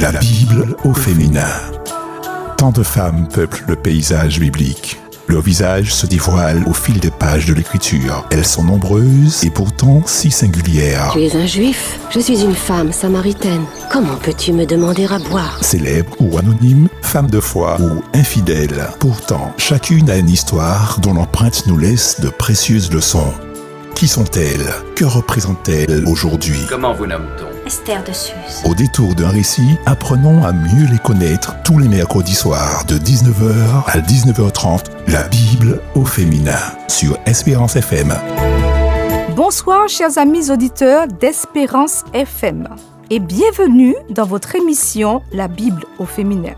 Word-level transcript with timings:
La 0.00 0.12
Bible 0.12 0.76
au 0.84 0.94
féminin. 0.94 1.42
Tant 2.56 2.70
de 2.70 2.84
femmes 2.84 3.26
peuplent 3.26 3.64
le 3.66 3.74
paysage 3.74 4.38
biblique. 4.38 5.00
Leur 5.26 5.42
visage 5.42 5.92
se 5.92 6.06
dévoile 6.06 6.62
au 6.68 6.72
fil 6.72 7.00
des 7.00 7.10
pages 7.10 7.46
de 7.46 7.54
l'écriture. 7.54 8.24
Elles 8.30 8.44
sont 8.44 8.62
nombreuses 8.62 9.42
et 9.42 9.50
pourtant 9.50 10.02
si 10.06 10.30
singulières. 10.30 11.10
Tu 11.14 11.24
es 11.24 11.34
un 11.34 11.46
juif? 11.46 11.98
Je 12.10 12.20
suis 12.20 12.40
une 12.42 12.54
femme 12.54 12.92
samaritaine. 12.92 13.64
Comment 13.90 14.14
peux-tu 14.14 14.52
me 14.52 14.66
demander 14.66 15.06
à 15.06 15.18
boire? 15.18 15.58
Célèbres 15.62 16.14
ou 16.20 16.38
anonymes, 16.38 16.88
femmes 17.02 17.30
de 17.30 17.40
foi 17.40 17.76
ou 17.80 18.00
infidèles. 18.14 18.86
Pourtant, 19.00 19.52
chacune 19.56 20.10
a 20.10 20.16
une 20.16 20.30
histoire 20.30 21.00
dont 21.00 21.14
l'empreinte 21.14 21.66
nous 21.66 21.76
laisse 21.76 22.20
de 22.20 22.28
précieuses 22.28 22.92
leçons. 22.92 23.34
Qui 23.96 24.06
sont-elles? 24.06 24.72
Que 24.94 25.04
représentent-elles 25.04 26.04
aujourd'hui? 26.06 26.60
Comment 26.68 26.94
vous 26.94 27.06
nomme-t-on? 27.06 27.57
Esther 27.68 28.02
de 28.02 28.14
Suse. 28.14 28.64
Au 28.64 28.74
détour 28.74 29.14
d'un 29.14 29.28
récit, 29.28 29.76
apprenons 29.84 30.42
à 30.42 30.54
mieux 30.54 30.86
les 30.90 30.98
connaître 30.98 31.54
tous 31.64 31.78
les 31.78 31.86
mercredis 31.86 32.34
soirs 32.34 32.86
de 32.86 32.96
19h 32.96 33.84
à 33.84 33.98
19h30. 33.98 34.86
La 35.08 35.24
Bible 35.24 35.82
au 35.94 36.06
féminin 36.06 36.56
sur 36.88 37.18
Espérance 37.26 37.76
FM. 37.76 38.14
Bonsoir 39.36 39.86
chers 39.86 40.16
amis 40.16 40.50
auditeurs 40.50 41.08
d'Espérance 41.08 42.04
FM 42.14 42.70
et 43.10 43.18
bienvenue 43.18 43.96
dans 44.08 44.24
votre 44.24 44.56
émission 44.56 45.20
La 45.34 45.46
Bible 45.46 45.84
au 45.98 46.06
féminin. 46.06 46.54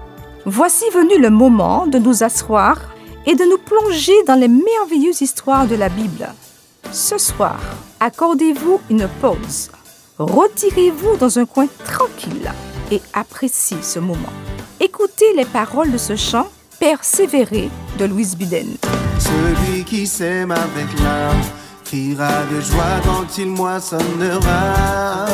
Voici 0.46 0.84
venu 0.94 1.20
le 1.20 1.30
moment 1.30 1.88
de 1.88 1.98
nous 1.98 2.22
asseoir 2.22 2.82
et 3.26 3.34
de 3.34 3.42
nous 3.42 3.58
plonger 3.58 4.14
dans 4.28 4.38
les 4.38 4.46
merveilleuses 4.46 5.22
histoires 5.22 5.66
de 5.66 5.74
la 5.74 5.88
Bible. 5.88 6.28
Ce 6.92 7.18
soir, 7.18 7.58
accordez-vous 7.98 8.80
une 8.90 9.08
pause. 9.20 9.72
Retirez-vous 10.20 11.16
dans 11.16 11.38
un 11.38 11.46
coin 11.46 11.66
tranquille 11.82 12.52
et 12.92 13.00
appréciez 13.14 13.78
ce 13.80 13.98
moment. 13.98 14.34
Écoutez 14.78 15.32
les 15.34 15.46
paroles 15.46 15.90
de 15.90 15.96
ce 15.96 16.14
chant 16.14 16.48
Persévérer 16.78 17.70
de 17.98 18.04
Louise 18.04 18.36
Buden. 18.36 18.76
Celui 19.18 19.82
qui 19.82 20.06
sème 20.06 20.50
avec 20.50 21.00
larmes 21.02 21.40
criera 21.86 22.44
de 22.52 22.60
joie 22.60 23.00
quand 23.02 23.38
il 23.38 23.48
moissonnera. 23.48 25.24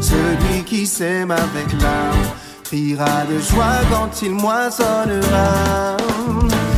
Celui 0.00 0.62
qui 0.64 0.86
sème 0.86 1.32
avec 1.32 1.72
larmes 1.82 2.28
criera 2.62 3.24
de 3.24 3.40
joie 3.40 3.80
quand 3.90 4.22
il 4.22 4.30
moissonnera. 4.30 5.96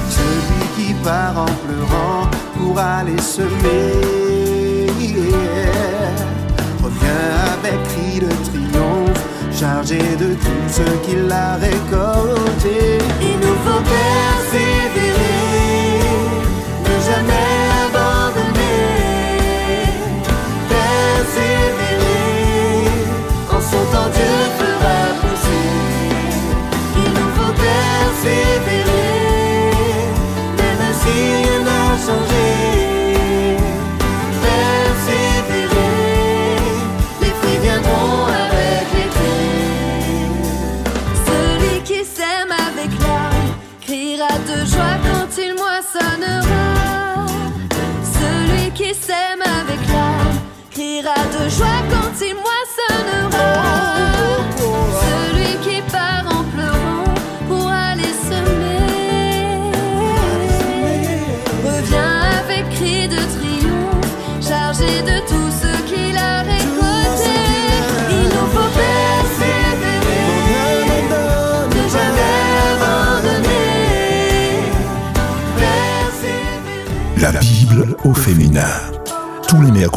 Celui 0.08 0.66
qui 0.74 0.94
part 1.04 1.36
en 1.36 1.44
pleurant 1.44 2.30
pour 2.56 2.78
aller 2.78 3.20
semer 3.20 4.25
avec 7.02 7.78
cri 7.88 8.20
de 8.20 8.28
triomphe, 8.48 9.22
chargé 9.52 9.98
de 9.98 10.34
tout 10.34 10.64
ce 10.68 10.82
qu'il 11.04 11.30
a 11.30 11.56
récolté. 11.56 12.98
Il 13.20 13.36
nous 13.44 13.58
faut 13.64 13.82
persévérer, 13.96 15.40
ne 16.84 16.94
jamais 17.08 17.48
abandonner. 17.84 18.90
Persévérer, 20.68 22.24
en 23.50 23.60
son 23.60 23.84
temps 23.92 24.10
Dieu 24.16 24.36
fera 24.58 24.98
pousser. 25.20 25.68
Il 27.02 27.10
nous 27.18 27.30
faut 27.36 27.54
persévérer, 27.66 28.75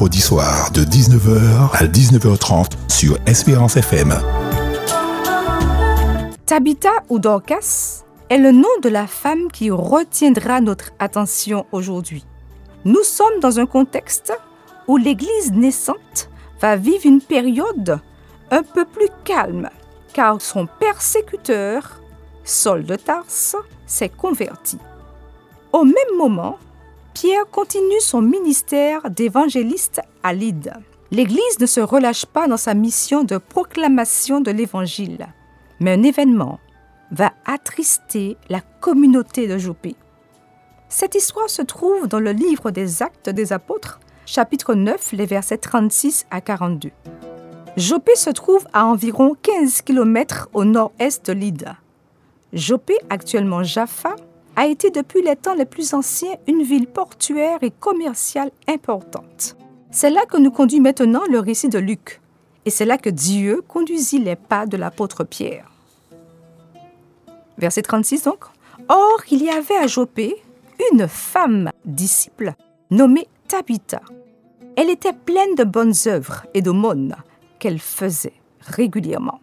Soirs 0.08 0.72
de 0.72 0.86
19h 0.86 1.72
à 1.74 1.86
19h30 1.86 2.72
sur 2.88 3.18
Espérance 3.26 3.76
FM. 3.76 4.16
Tabitha 6.46 6.90
ou 7.10 7.20
Dorcas 7.20 8.06
est 8.30 8.38
le 8.38 8.54
nom 8.54 8.70
de 8.82 8.88
la 8.88 9.08
femme 9.08 9.52
qui 9.52 9.70
retiendra 9.70 10.62
notre 10.62 10.92
attention 11.00 11.66
aujourd'hui. 11.74 12.26
Nous 12.86 13.04
sommes 13.04 13.42
dans 13.42 13.60
un 13.60 13.66
contexte 13.66 14.32
où 14.88 14.96
l'Église 14.96 15.52
naissante 15.52 16.30
va 16.62 16.78
vivre 16.78 17.06
une 17.06 17.22
période 17.22 18.00
un 18.52 18.64
peu 18.64 18.86
plus 18.86 19.10
calme, 19.26 19.70
car 20.14 20.42
son 20.42 20.66
persécuteur, 20.80 22.00
Saul 22.46 22.86
de 22.86 22.96
Tarse, 22.96 23.58
s'est 23.86 24.10
converti. 24.10 24.78
Au 25.74 25.84
même 25.84 26.18
moment, 26.18 26.58
Pierre 27.14 27.50
continue 27.52 28.00
son 28.00 28.22
ministère 28.22 29.10
d'évangéliste 29.10 30.02
à 30.24 30.34
Lyde. 30.34 30.74
L'Église 31.12 31.60
ne 31.60 31.66
se 31.66 31.80
relâche 31.80 32.26
pas 32.26 32.48
dans 32.48 32.58
sa 32.58 32.74
mission 32.74 33.24
de 33.24 33.38
proclamation 33.38 34.42
de 34.42 34.52
l'Évangile, 34.52 35.28
mais 35.80 35.94
un 35.94 36.04
événement 36.04 36.60
va 37.12 37.34
attrister 37.46 38.38
la 38.50 38.62
communauté 38.62 39.48
de 39.48 39.58
Jopé. 39.58 39.96
Cette 40.88 41.16
histoire 41.16 41.50
se 41.50 41.64
trouve 41.64 42.08
dans 42.08 42.20
le 42.20 42.32
livre 42.32 42.72
des 42.72 43.02
Actes 43.02 43.30
des 43.30 43.54
Apôtres, 43.54 44.00
chapitre 44.26 44.76
9, 44.76 45.14
les 45.14 45.26
versets 45.26 45.58
36 45.58 46.28
à 46.30 46.42
42. 46.42 46.92
Jopé 47.76 48.16
se 48.16 48.30
trouve 48.30 48.68
à 48.74 48.86
environ 48.86 49.36
15 49.42 49.82
km 49.82 50.50
au 50.54 50.64
nord-est 50.64 51.26
de 51.28 51.34
Lyde. 51.34 51.70
Jopé, 52.54 52.96
actuellement 53.10 53.64
Jaffa, 53.64 54.16
a 54.60 54.68
été 54.68 54.92
depuis 54.92 55.22
les 55.22 55.38
temps 55.38 55.54
les 55.54 55.64
plus 55.64 55.94
anciens 55.94 56.36
une 56.46 56.64
ville 56.64 56.88
portuaire 56.88 57.60
et 57.62 57.72
commerciale 57.72 58.52
importante. 58.68 59.56
C'est 59.90 60.10
là 60.10 60.26
que 60.26 60.36
nous 60.36 60.52
conduit 60.52 60.82
maintenant 60.82 61.22
le 61.32 61.40
récit 61.40 61.70
de 61.70 61.80
Luc, 61.80 62.20
et 62.66 62.70
c'est 62.70 62.84
là 62.84 62.98
que 62.98 63.10
Dieu 63.10 63.64
conduisit 63.66 64.20
les 64.20 64.36
pas 64.36 64.66
de 64.66 64.76
l'apôtre 64.76 65.24
Pierre. 65.24 65.72
Verset 67.58 67.84
36 67.84 68.24
donc. 68.24 68.40
Or, 68.90 69.22
il 69.32 69.42
y 69.42 69.50
avait 69.50 69.78
à 69.78 69.88
Jopé 69.88 70.36
une 70.92 71.08
femme 71.08 71.72
disciple 71.86 72.54
nommée 72.92 73.30
Tabitha. 73.48 74.02
Elle 74.76 74.90
était 74.90 75.14
pleine 75.14 75.56
de 75.56 75.64
bonnes 75.64 75.96
œuvres 76.08 76.46
et 76.54 76.62
d'aumônes 76.62 77.16
qu'elle 77.60 77.80
faisait 77.80 78.34
régulièrement. 78.60 79.40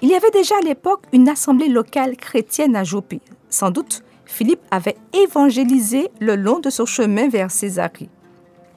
Il 0.00 0.10
y 0.10 0.14
avait 0.14 0.30
déjà 0.30 0.54
à 0.58 0.64
l'époque 0.64 1.02
une 1.12 1.28
assemblée 1.28 1.68
locale 1.68 2.16
chrétienne 2.16 2.76
à 2.76 2.84
Jopé. 2.84 3.20
Sans 3.48 3.72
doute, 3.72 4.04
Philippe 4.30 4.62
avait 4.70 4.96
évangélisé 5.12 6.08
le 6.20 6.36
long 6.36 6.60
de 6.60 6.70
son 6.70 6.86
chemin 6.86 7.28
vers 7.28 7.50
Césarée. 7.50 8.08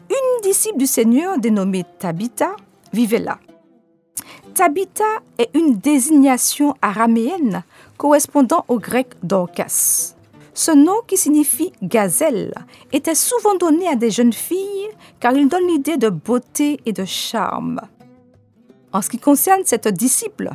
Une 0.09 0.41
disciple 0.41 0.79
du 0.79 0.87
Seigneur 0.87 1.37
dénommée 1.37 1.85
Tabitha 1.99 2.55
vivait 2.91 3.19
là. 3.19 3.39
Tabitha 4.55 5.05
est 5.37 5.51
une 5.53 5.77
désignation 5.77 6.73
araméenne 6.81 7.63
correspondant 7.97 8.65
au 8.67 8.79
grec 8.79 9.09
Dorcas. 9.21 10.15
Ce 10.55 10.71
nom 10.71 10.97
qui 11.07 11.17
signifie 11.17 11.71
gazelle 11.83 12.53
était 12.91 13.15
souvent 13.15 13.55
donné 13.55 13.87
à 13.87 13.95
des 13.95 14.09
jeunes 14.09 14.33
filles 14.33 14.89
car 15.19 15.33
il 15.33 15.47
donne 15.47 15.67
l'idée 15.67 15.97
de 15.97 16.09
beauté 16.09 16.79
et 16.87 16.93
de 16.93 17.05
charme. 17.05 17.79
En 18.91 19.03
ce 19.03 19.09
qui 19.09 19.19
concerne 19.19 19.61
cette 19.65 19.87
disciple, 19.87 20.49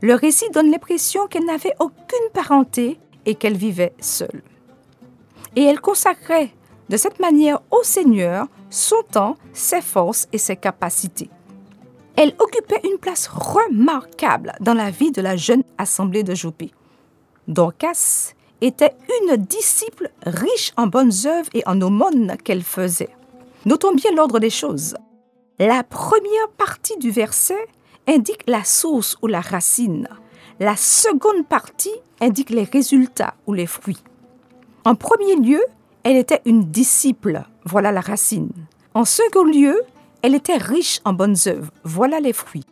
le 0.00 0.14
récit 0.14 0.50
donne 0.52 0.70
l'impression 0.70 1.28
qu'elle 1.28 1.46
n'avait 1.46 1.74
aucune 1.78 2.28
parenté 2.34 2.98
et 3.26 3.34
qu'elle 3.34 3.56
vivait 3.56 3.94
seule. 4.00 4.42
Et 5.56 5.62
elle 5.62 5.80
consacrait 5.80 6.52
de 6.88 6.96
cette 6.96 7.20
manière 7.20 7.60
au 7.70 7.82
Seigneur 7.82 8.46
son 8.70 9.02
temps, 9.10 9.36
ses 9.52 9.80
forces 9.80 10.28
et 10.32 10.38
ses 10.38 10.56
capacités. 10.56 11.30
Elle 12.16 12.34
occupait 12.38 12.80
une 12.84 12.98
place 12.98 13.26
remarquable 13.28 14.52
dans 14.60 14.74
la 14.74 14.90
vie 14.90 15.12
de 15.12 15.22
la 15.22 15.36
jeune 15.36 15.62
assemblée 15.78 16.22
de 16.22 16.34
Jopé. 16.34 16.70
Dorcas 17.48 18.34
était 18.60 18.94
une 19.22 19.36
disciple 19.36 20.10
riche 20.24 20.72
en 20.76 20.86
bonnes 20.86 21.12
œuvres 21.26 21.50
et 21.54 21.62
en 21.66 21.80
aumônes 21.80 22.36
qu'elle 22.44 22.62
faisait. 22.62 23.10
Notons 23.64 23.94
bien 23.94 24.12
l'ordre 24.12 24.38
des 24.38 24.50
choses. 24.50 24.94
La 25.58 25.82
première 25.84 26.48
partie 26.56 26.96
du 26.98 27.10
verset 27.10 27.66
indique 28.06 28.44
la 28.46 28.64
source 28.64 29.16
ou 29.22 29.26
la 29.26 29.40
racine. 29.40 30.08
La 30.64 30.76
seconde 30.76 31.44
partie 31.48 31.90
indique 32.20 32.50
les 32.50 32.62
résultats 32.62 33.34
ou 33.48 33.52
les 33.52 33.66
fruits. 33.66 34.04
En 34.84 34.94
premier 34.94 35.34
lieu, 35.34 35.60
elle 36.04 36.16
était 36.16 36.40
une 36.44 36.70
disciple, 36.70 37.42
voilà 37.64 37.90
la 37.90 38.00
racine. 38.00 38.52
En 38.94 39.04
second 39.04 39.42
lieu, 39.42 39.82
elle 40.22 40.36
était 40.36 40.58
riche 40.58 41.00
en 41.04 41.14
bonnes 41.14 41.34
œuvres, 41.48 41.72
voilà 41.82 42.20
les 42.20 42.32
fruits. 42.32 42.64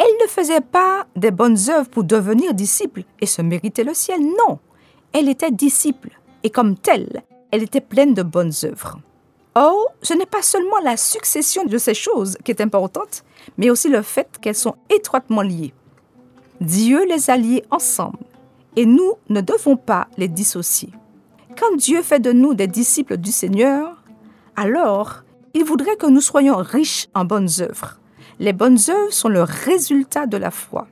Elle 0.00 0.16
ne 0.20 0.26
faisait 0.26 0.62
pas 0.62 1.06
des 1.14 1.30
bonnes 1.30 1.70
œuvres 1.70 1.88
pour 1.88 2.02
devenir 2.02 2.54
disciple 2.54 3.04
et 3.20 3.26
se 3.26 3.40
mériter 3.40 3.84
le 3.84 3.94
ciel, 3.94 4.20
non. 4.20 4.58
Elle 5.12 5.28
était 5.28 5.52
disciple 5.52 6.18
et 6.42 6.50
comme 6.50 6.76
telle, 6.76 7.22
elle 7.52 7.62
était 7.62 7.80
pleine 7.80 8.14
de 8.14 8.24
bonnes 8.24 8.50
œuvres. 8.64 8.98
Or, 9.54 9.92
ce 10.02 10.12
n'est 10.12 10.26
pas 10.26 10.42
seulement 10.42 10.80
la 10.82 10.96
succession 10.96 11.64
de 11.66 11.78
ces 11.78 11.94
choses 11.94 12.36
qui 12.42 12.50
est 12.50 12.60
importante, 12.60 13.22
mais 13.58 13.70
aussi 13.70 13.88
le 13.88 14.02
fait 14.02 14.40
qu'elles 14.40 14.56
sont 14.56 14.74
étroitement 14.90 15.42
liées. 15.42 15.72
Dieu 16.64 17.04
les 17.06 17.30
a 17.30 17.36
liées 17.36 17.64
ensemble 17.70 18.18
et 18.76 18.86
nous 18.86 19.12
ne 19.28 19.40
devons 19.40 19.76
pas 19.76 20.08
les 20.16 20.28
dissocier. 20.28 20.90
Quand 21.58 21.76
Dieu 21.76 22.02
fait 22.02 22.20
de 22.20 22.32
nous 22.32 22.54
des 22.54 22.66
disciples 22.66 23.16
du 23.16 23.30
Seigneur, 23.30 24.02
alors 24.56 25.22
il 25.54 25.64
voudrait 25.64 25.96
que 25.96 26.06
nous 26.06 26.20
soyons 26.20 26.56
riches 26.56 27.06
en 27.14 27.24
bonnes 27.24 27.48
œuvres. 27.60 28.00
Les 28.40 28.52
bonnes 28.52 28.78
œuvres 28.88 29.12
sont 29.12 29.28
le 29.28 29.42
résultat 29.42 30.26
de 30.26 30.36
la 30.36 30.50
foi. 30.50 30.88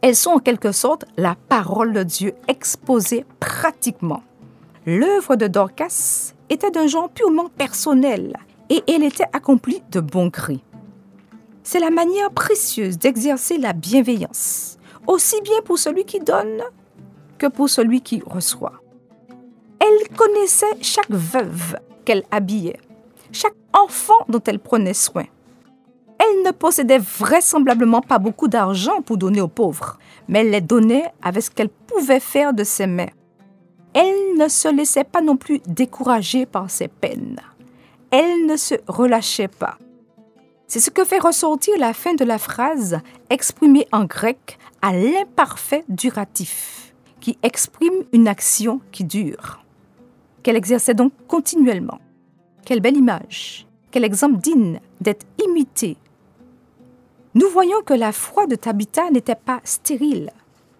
Elles 0.00 0.16
sont 0.16 0.30
en 0.30 0.38
quelque 0.38 0.72
sorte 0.72 1.04
la 1.16 1.36
parole 1.48 1.92
de 1.92 2.02
Dieu 2.02 2.32
exposée 2.48 3.26
pratiquement. 3.38 4.22
L'œuvre 4.86 5.36
de 5.36 5.46
Dorcas 5.46 6.32
était 6.48 6.70
d'un 6.70 6.86
genre 6.86 7.10
purement 7.10 7.48
personnel 7.48 8.36
et 8.70 8.82
elle 8.88 9.04
était 9.04 9.28
accomplie 9.32 9.82
de 9.90 10.00
bon 10.00 10.28
gré. 10.28 10.60
C'est 11.62 11.78
la 11.78 11.90
manière 11.90 12.30
précieuse 12.30 12.98
d'exercer 12.98 13.58
la 13.58 13.72
bienveillance, 13.72 14.78
aussi 15.06 15.40
bien 15.42 15.60
pour 15.64 15.78
celui 15.78 16.04
qui 16.04 16.20
donne 16.20 16.62
que 17.38 17.46
pour 17.46 17.68
celui 17.68 18.00
qui 18.00 18.22
reçoit. 18.24 18.80
Elle 19.80 20.16
connaissait 20.16 20.76
chaque 20.80 21.10
veuve 21.10 21.76
qu'elle 22.04 22.24
habillait, 22.30 22.80
chaque 23.32 23.56
enfant 23.72 24.24
dont 24.28 24.42
elle 24.46 24.60
prenait 24.60 24.94
soin. 24.94 25.24
Elle 26.18 26.44
ne 26.44 26.52
possédait 26.52 26.98
vraisemblablement 26.98 28.00
pas 28.00 28.18
beaucoup 28.18 28.46
d'argent 28.46 29.02
pour 29.02 29.16
donner 29.16 29.40
aux 29.40 29.48
pauvres, 29.48 29.98
mais 30.28 30.40
elle 30.40 30.50
les 30.50 30.60
donnait 30.60 31.12
avec 31.20 31.42
ce 31.42 31.50
qu'elle 31.50 31.68
pouvait 31.68 32.20
faire 32.20 32.52
de 32.54 32.62
ses 32.62 32.86
mains. 32.86 33.10
Elle 33.92 34.36
ne 34.38 34.48
se 34.48 34.68
laissait 34.68 35.04
pas 35.04 35.20
non 35.20 35.36
plus 35.36 35.60
décourager 35.66 36.46
par 36.46 36.70
ses 36.70 36.88
peines. 36.88 37.40
Elle 38.10 38.46
ne 38.46 38.56
se 38.56 38.74
relâchait 38.86 39.48
pas. 39.48 39.78
C'est 40.72 40.80
ce 40.80 40.88
que 40.88 41.04
fait 41.04 41.18
ressortir 41.18 41.76
la 41.78 41.92
fin 41.92 42.14
de 42.14 42.24
la 42.24 42.38
phrase 42.38 43.00
exprimée 43.28 43.86
en 43.92 44.06
grec 44.06 44.58
à 44.80 44.94
l'imparfait 44.94 45.84
duratif, 45.90 46.94
qui 47.20 47.36
exprime 47.42 48.04
une 48.14 48.26
action 48.26 48.80
qui 48.90 49.04
dure, 49.04 49.62
qu'elle 50.42 50.56
exerçait 50.56 50.94
donc 50.94 51.12
continuellement. 51.28 51.98
Quelle 52.64 52.80
belle 52.80 52.96
image, 52.96 53.66
quel 53.90 54.02
exemple 54.02 54.38
digne 54.38 54.80
d'être 55.02 55.26
imité. 55.46 55.98
Nous 57.34 57.50
voyons 57.50 57.82
que 57.82 57.92
la 57.92 58.12
foi 58.12 58.46
de 58.46 58.54
Tabitha 58.54 59.10
n'était 59.10 59.34
pas 59.34 59.60
stérile. 59.64 60.30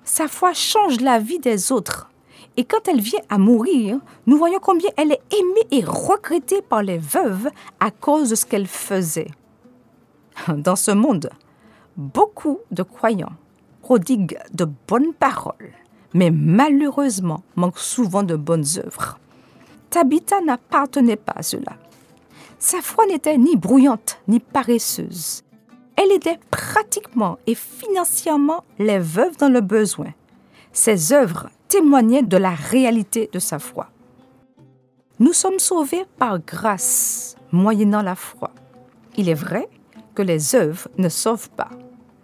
Sa 0.04 0.26
foi 0.26 0.54
change 0.54 1.02
la 1.02 1.18
vie 1.18 1.38
des 1.38 1.70
autres. 1.70 2.08
Et 2.56 2.64
quand 2.64 2.88
elle 2.88 3.02
vient 3.02 3.20
à 3.28 3.36
mourir, 3.36 3.98
nous 4.26 4.38
voyons 4.38 4.58
combien 4.58 4.88
elle 4.96 5.12
est 5.12 5.38
aimée 5.38 5.66
et 5.70 5.84
regrettée 5.84 6.62
par 6.62 6.82
les 6.82 6.96
veuves 6.96 7.50
à 7.78 7.90
cause 7.90 8.30
de 8.30 8.36
ce 8.36 8.46
qu'elle 8.46 8.66
faisait. 8.66 9.28
Dans 10.48 10.76
ce 10.76 10.90
monde, 10.90 11.30
beaucoup 11.96 12.60
de 12.70 12.82
croyants 12.82 13.32
prodiguent 13.82 14.38
de 14.52 14.64
bonnes 14.64 15.12
paroles, 15.12 15.72
mais 16.14 16.30
malheureusement 16.30 17.42
manquent 17.56 17.78
souvent 17.78 18.22
de 18.22 18.36
bonnes 18.36 18.64
œuvres. 18.78 19.18
Tabitha 19.90 20.40
n'appartenait 20.40 21.16
pas 21.16 21.34
à 21.36 21.42
cela. 21.42 21.76
Sa 22.58 22.80
foi 22.80 23.06
n'était 23.06 23.36
ni 23.36 23.56
brouillante 23.56 24.18
ni 24.28 24.40
paresseuse. 24.40 25.42
Elle 25.96 26.12
aidait 26.12 26.38
pratiquement 26.50 27.38
et 27.46 27.54
financièrement 27.54 28.64
les 28.78 28.98
veuves 28.98 29.36
dans 29.36 29.48
le 29.48 29.60
besoin. 29.60 30.14
Ses 30.72 31.12
œuvres 31.12 31.50
témoignaient 31.68 32.22
de 32.22 32.36
la 32.36 32.54
réalité 32.54 33.28
de 33.32 33.38
sa 33.38 33.58
foi. 33.58 33.90
Nous 35.18 35.32
sommes 35.32 35.58
sauvés 35.58 36.04
par 36.18 36.38
grâce, 36.38 37.36
moyennant 37.50 38.02
la 38.02 38.14
foi. 38.14 38.50
Il 39.16 39.28
est 39.28 39.34
vrai 39.34 39.68
que 40.14 40.22
les 40.22 40.54
œuvres 40.54 40.88
ne 40.98 41.08
sauvent 41.08 41.50
pas, 41.50 41.70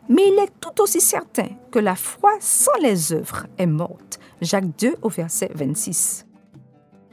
mais 0.08 0.28
il 0.28 0.38
est 0.38 0.52
tout 0.60 0.82
aussi 0.82 1.00
certain 1.00 1.48
que 1.70 1.78
la 1.78 1.94
foi 1.94 2.32
sans 2.40 2.76
les 2.80 3.12
œuvres 3.12 3.46
est 3.58 3.66
morte. 3.66 4.18
Jacques 4.40 4.76
2 4.78 4.96
au 5.02 5.08
verset 5.08 5.50
26. 5.54 6.26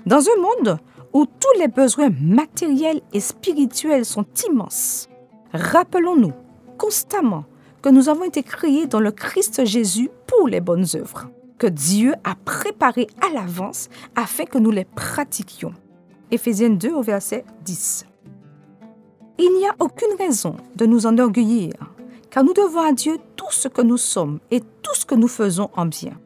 Dans 0.05 0.21
un 0.21 0.41
monde 0.41 0.79
où 1.13 1.25
tous 1.25 1.59
les 1.59 1.67
besoins 1.67 2.09
matériels 2.21 3.01
et 3.13 3.19
spirituels 3.19 4.05
sont 4.05 4.25
immenses, 4.47 5.09
rappelons-nous 5.53 6.33
constamment 6.77 7.45
que 7.81 7.89
nous 7.89 8.09
avons 8.09 8.23
été 8.23 8.43
créés 8.43 8.87
dans 8.87 8.99
le 8.99 9.11
Christ 9.11 9.65
Jésus 9.65 10.09
pour 10.27 10.47
les 10.47 10.61
bonnes 10.61 10.85
œuvres, 10.95 11.29
que 11.57 11.67
Dieu 11.67 12.13
a 12.23 12.35
préparées 12.35 13.07
à 13.21 13.33
l'avance 13.33 13.89
afin 14.15 14.45
que 14.45 14.57
nous 14.57 14.71
les 14.71 14.85
pratiquions. 14.85 15.73
Éphésiens 16.31 16.71
2 16.71 16.91
au 16.91 17.01
verset 17.01 17.45
10. 17.63 18.05
Il 19.37 19.53
n'y 19.57 19.67
a 19.67 19.75
aucune 19.79 20.15
raison 20.17 20.55
de 20.75 20.85
nous 20.85 21.05
enorgueillir, 21.05 21.73
car 22.29 22.43
nous 22.43 22.53
devons 22.53 22.81
à 22.81 22.93
Dieu 22.93 23.17
tout 23.35 23.51
ce 23.51 23.67
que 23.67 23.81
nous 23.81 23.97
sommes 23.97 24.39
et 24.51 24.61
tout 24.61 24.93
ce 24.93 25.05
que 25.05 25.15
nous 25.15 25.27
faisons 25.27 25.69
en 25.75 25.85
bien. 25.85 26.17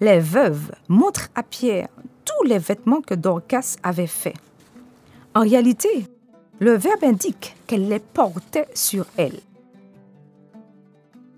Les 0.00 0.18
veuves 0.18 0.72
montrent 0.88 1.28
à 1.34 1.42
Pierre 1.42 1.88
tous 2.24 2.44
les 2.44 2.58
vêtements 2.58 3.00
que 3.00 3.14
Dorcas 3.14 3.76
avait 3.82 4.08
faits. 4.08 4.36
En 5.34 5.42
réalité, 5.42 6.06
le 6.58 6.72
verbe 6.72 7.04
indique 7.04 7.56
qu'elle 7.66 7.88
les 7.88 8.00
portait 8.00 8.68
sur 8.74 9.06
elle. 9.16 9.40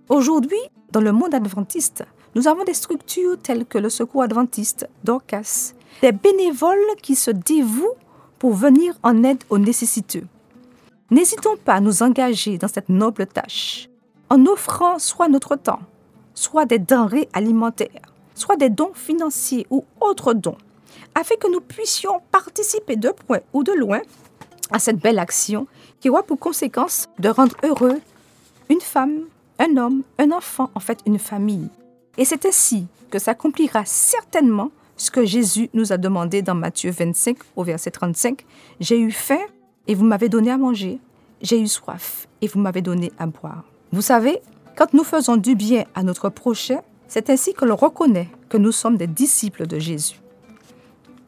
Aujourd'hui, 0.08 0.58
dans 0.92 1.00
le 1.00 1.12
monde 1.12 1.34
adventiste, 1.34 2.04
nous 2.34 2.48
avons 2.48 2.64
des 2.64 2.74
structures 2.74 3.38
telles 3.38 3.66
que 3.66 3.78
le 3.78 3.90
Secours 3.90 4.22
adventiste, 4.22 4.88
Dorcas, 5.04 5.74
des 6.02 6.12
bénévoles 6.12 6.78
qui 7.02 7.14
se 7.14 7.30
dévouent 7.30 7.94
pour 8.38 8.54
venir 8.54 8.98
en 9.02 9.22
aide 9.24 9.44
aux 9.50 9.58
nécessiteux. 9.58 10.24
N'hésitons 11.10 11.56
pas 11.56 11.74
à 11.74 11.80
nous 11.80 12.02
engager 12.02 12.58
dans 12.58 12.68
cette 12.68 12.88
noble 12.88 13.26
tâche 13.26 13.88
en 14.30 14.46
offrant 14.46 14.98
soit 14.98 15.28
notre 15.28 15.56
temps, 15.56 15.80
soit 16.34 16.64
des 16.64 16.78
denrées 16.78 17.28
alimentaires, 17.32 18.12
soit 18.34 18.56
des 18.56 18.70
dons 18.70 18.94
financiers 18.94 19.66
ou 19.70 19.84
autres 20.00 20.32
dons 20.32 20.56
afin 21.14 21.36
que 21.36 21.50
nous 21.50 21.60
puissions 21.60 22.20
participer 22.30 22.96
de 22.96 23.10
près 23.10 23.44
ou 23.52 23.62
de 23.62 23.72
loin 23.72 24.00
à 24.70 24.78
cette 24.78 24.98
belle 24.98 25.18
action 25.18 25.66
qui 26.00 26.10
aura 26.10 26.22
pour 26.22 26.38
conséquence 26.38 27.06
de 27.18 27.28
rendre 27.28 27.56
heureux 27.62 28.00
une 28.70 28.80
femme, 28.80 29.24
un 29.58 29.76
homme, 29.76 30.02
un 30.18 30.32
enfant, 30.32 30.70
en 30.74 30.80
fait 30.80 31.00
une 31.06 31.18
famille. 31.18 31.68
Et 32.18 32.24
c'est 32.24 32.46
ainsi 32.46 32.86
que 33.10 33.18
s'accomplira 33.18 33.84
certainement 33.84 34.70
ce 34.96 35.10
que 35.10 35.24
Jésus 35.24 35.70
nous 35.74 35.92
a 35.92 35.96
demandé 35.96 36.42
dans 36.42 36.54
Matthieu 36.54 36.90
25 36.90 37.38
au 37.56 37.64
verset 37.64 37.90
35. 37.90 38.44
J'ai 38.80 38.98
eu 38.98 39.10
faim 39.10 39.40
et 39.86 39.94
vous 39.94 40.04
m'avez 40.04 40.28
donné 40.28 40.50
à 40.50 40.58
manger. 40.58 40.98
J'ai 41.42 41.60
eu 41.60 41.66
soif 41.66 42.26
et 42.40 42.48
vous 42.48 42.60
m'avez 42.60 42.82
donné 42.82 43.12
à 43.18 43.26
boire. 43.26 43.64
Vous 43.92 44.02
savez, 44.02 44.40
quand 44.76 44.92
nous 44.94 45.04
faisons 45.04 45.36
du 45.36 45.54
bien 45.54 45.84
à 45.94 46.02
notre 46.02 46.28
prochain, 46.30 46.80
c'est 47.06 47.30
ainsi 47.30 47.54
que 47.54 47.64
l'on 47.64 47.76
reconnaît 47.76 48.28
que 48.48 48.56
nous 48.56 48.72
sommes 48.72 48.96
des 48.96 49.06
disciples 49.06 49.66
de 49.66 49.78
Jésus. 49.78 50.20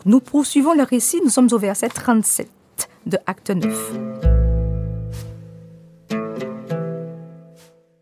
Nous 0.04 0.20
poursuivons 0.20 0.72
le 0.72 0.82
récit, 0.82 1.20
nous 1.22 1.30
sommes 1.30 1.48
au 1.52 1.58
verset 1.58 1.88
37 1.88 2.48
de 3.06 3.18
Acte 3.26 3.50
9. 3.50 3.92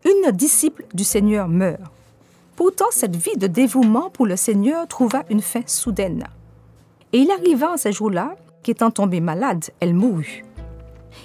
Une 0.05 0.31
disciple 0.31 0.85
du 0.93 1.03
Seigneur 1.03 1.47
meurt. 1.47 1.81
Pourtant, 2.55 2.85
cette 2.91 3.15
vie 3.15 3.37
de 3.37 3.47
dévouement 3.47 4.09
pour 4.09 4.25
le 4.25 4.35
Seigneur 4.35 4.87
trouva 4.87 5.23
une 5.29 5.41
fin 5.41 5.61
soudaine. 5.65 6.23
Et 7.11 7.19
il 7.19 7.31
arriva 7.31 7.73
en 7.73 7.77
ces 7.77 7.91
jours-là 7.91 8.35
qu'étant 8.63 8.91
tombée 8.91 9.19
malade, 9.19 9.65
elle 9.79 9.93
mourut. 9.93 10.44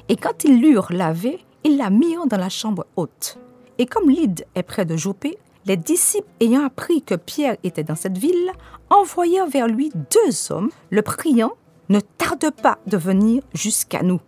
Et 0.08 0.16
quand 0.16 0.44
ils 0.44 0.60
l'eurent 0.60 0.92
lavée, 0.92 1.38
ils 1.64 1.76
la 1.76 1.90
mirent 1.90 2.26
dans 2.26 2.36
la 2.36 2.48
chambre 2.48 2.86
haute. 2.96 3.38
Et 3.78 3.86
comme 3.86 4.10
Lyde 4.10 4.46
est 4.54 4.62
près 4.62 4.84
de 4.84 4.96
Jopé, 4.96 5.38
les 5.66 5.76
disciples 5.76 6.28
ayant 6.40 6.64
appris 6.64 7.02
que 7.02 7.14
Pierre 7.14 7.56
était 7.64 7.84
dans 7.84 7.94
cette 7.94 8.18
ville, 8.18 8.52
envoyèrent 8.88 9.48
vers 9.48 9.68
lui 9.68 9.90
deux 10.10 10.52
hommes, 10.52 10.70
le 10.90 11.02
priant, 11.02 11.52
ne 11.88 12.00
tarde 12.00 12.50
pas 12.62 12.78
de 12.86 12.96
venir 12.96 13.42
jusqu'à 13.52 14.02
nous. 14.02 14.20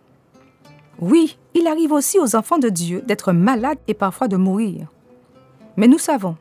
Oui, 0.99 1.37
il 1.53 1.67
arrive 1.67 1.91
aussi 1.91 2.19
aux 2.19 2.35
enfants 2.35 2.59
de 2.59 2.69
Dieu 2.69 3.01
d'être 3.01 3.31
malades 3.31 3.79
et 3.87 3.93
parfois 3.93 4.27
de 4.27 4.37
mourir. 4.37 4.87
Mais 5.75 5.87
nous 5.87 5.97
savons 5.97 6.37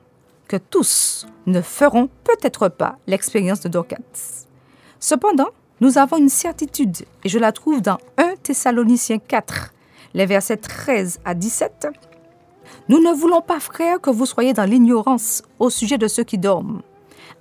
que 0.48 0.56
tous 0.56 1.26
ne 1.46 1.62
feront 1.62 2.08
peut-être 2.24 2.68
pas 2.68 2.98
l'expérience 3.06 3.60
de 3.60 3.68
Dorcas. 3.68 4.46
Cependant, 5.00 5.48
nous 5.80 5.98
avons 5.98 6.18
une 6.18 6.28
certitude, 6.28 6.98
et 7.24 7.28
je 7.28 7.38
la 7.38 7.52
trouve 7.52 7.80
dans 7.80 7.98
1 8.18 8.31
Thessaloniciens 8.42 9.18
4, 9.18 9.72
les 10.14 10.26
versets 10.26 10.56
13 10.56 11.20
à 11.24 11.34
17 11.34 11.88
Nous 12.88 12.98
ne 12.98 13.12
voulons 13.12 13.40
pas, 13.40 13.60
frères, 13.60 14.00
que 14.00 14.10
vous 14.10 14.26
soyez 14.26 14.52
dans 14.52 14.68
l'ignorance 14.68 15.42
au 15.58 15.70
sujet 15.70 15.98
de 15.98 16.08
ceux 16.08 16.24
qui 16.24 16.38
dorment, 16.38 16.82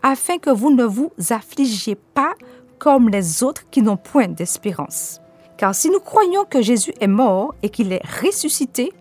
afin 0.03 0.37
que 0.37 0.51
vous 0.51 0.71
ne 0.71 0.83
vous 0.83 1.11
affligiez 1.31 1.95
pas 1.95 2.33
comme 2.77 3.09
les 3.09 3.43
autres 3.43 3.69
qui 3.69 3.81
n'ont 3.81 3.97
point 3.97 4.27
d'espérance. 4.27 5.21
Car 5.57 5.75
si 5.75 5.89
nous 5.89 5.99
croyons 5.99 6.45
que 6.45 6.61
Jésus 6.61 6.93
est 6.99 7.07
mort 7.07 7.53
et 7.61 7.69
qu'il 7.69 7.93
est 7.93 8.01
ressuscité, 8.23 8.93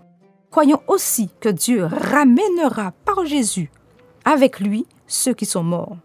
croyons 0.50 0.82
aussi 0.88 1.30
que 1.40 1.48
Dieu 1.48 1.84
ramènera 1.84 2.92
par 3.04 3.24
Jésus 3.24 3.70
avec 4.24 4.60
lui 4.60 4.86
ceux 5.06 5.34
qui 5.34 5.46
sont 5.46 5.62
morts. 5.62 5.96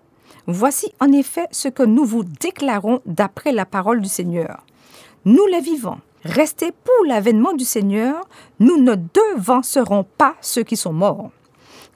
Voici 0.48 0.94
en 1.00 1.12
effet 1.12 1.48
ce 1.52 1.68
que 1.68 1.84
nous 1.84 2.06
vous 2.06 2.24
déclarons 2.24 3.02
d'après 3.06 3.52
la 3.52 3.66
parole 3.66 4.02
du 4.02 4.10
Seigneur. 4.10 4.64
Nous 5.26 5.48
les 5.48 5.60
vivants, 5.60 6.02
restés 6.24 6.72
pour 6.72 7.06
l'avènement 7.08 7.54
du 7.54 7.66
Seigneur, 7.66 8.28
nous 8.60 8.78
ne 8.78 8.94
devancerons 8.94 10.06
pas 10.20 10.36
ceux 10.40 10.62
qui 10.62 10.78
sont 10.78 10.94
morts. 10.94 11.32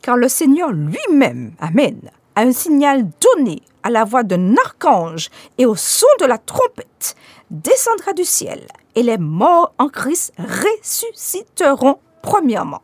Car 0.01 0.17
le 0.17 0.27
Seigneur 0.27 0.71
lui-même, 0.71 1.53
Amen, 1.59 1.99
a 2.35 2.41
un 2.41 2.51
signal 2.51 3.07
donné 3.21 3.61
à 3.83 3.91
la 3.91 4.03
voix 4.03 4.23
d'un 4.23 4.55
archange 4.57 5.29
et 5.59 5.67
au 5.67 5.75
son 5.75 6.07
de 6.19 6.25
la 6.25 6.39
trompette, 6.39 7.15
descendra 7.51 8.13
du 8.13 8.25
ciel, 8.25 8.65
et 8.95 9.03
les 9.03 9.19
morts 9.19 9.75
en 9.77 9.89
Christ 9.89 10.33
ressusciteront 10.39 11.99
premièrement. 12.23 12.81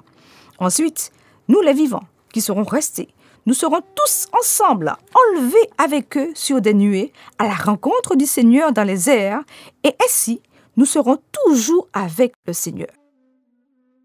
Ensuite, 0.60 1.12
nous 1.48 1.62
les 1.62 1.74
vivants, 1.74 2.06
qui 2.32 2.42
serons 2.42 2.66
restés, 2.66 3.15
nous 3.46 3.54
serons 3.54 3.82
tous 3.96 4.28
ensemble 4.40 4.96
enlevés 5.14 5.70
avec 5.78 6.18
eux 6.18 6.32
sur 6.34 6.62
des 6.62 6.74
nuées 6.74 7.14
à 7.38 7.46
la 7.46 7.54
rencontre 7.54 8.16
du 8.16 8.26
Seigneur 8.26 8.72
dans 8.72 8.84
les 8.84 9.10
airs, 9.10 9.42
et 9.84 9.96
ainsi 10.04 10.42
nous 10.78 10.86
serons 10.86 11.20
toujours 11.32 11.88
avec 11.94 12.34
le 12.46 12.54
Seigneur. 12.54 12.92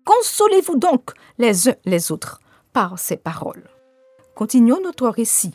Consolez-vous 0.04 0.76
donc 0.76 1.12
les 1.38 1.68
uns 1.68 1.74
les 1.84 2.12
autres 2.12 2.40
par 2.72 2.98
ces 2.98 3.16
paroles. 3.16 3.68
Continuons 4.34 4.80
notre 4.82 5.08
récit. 5.08 5.54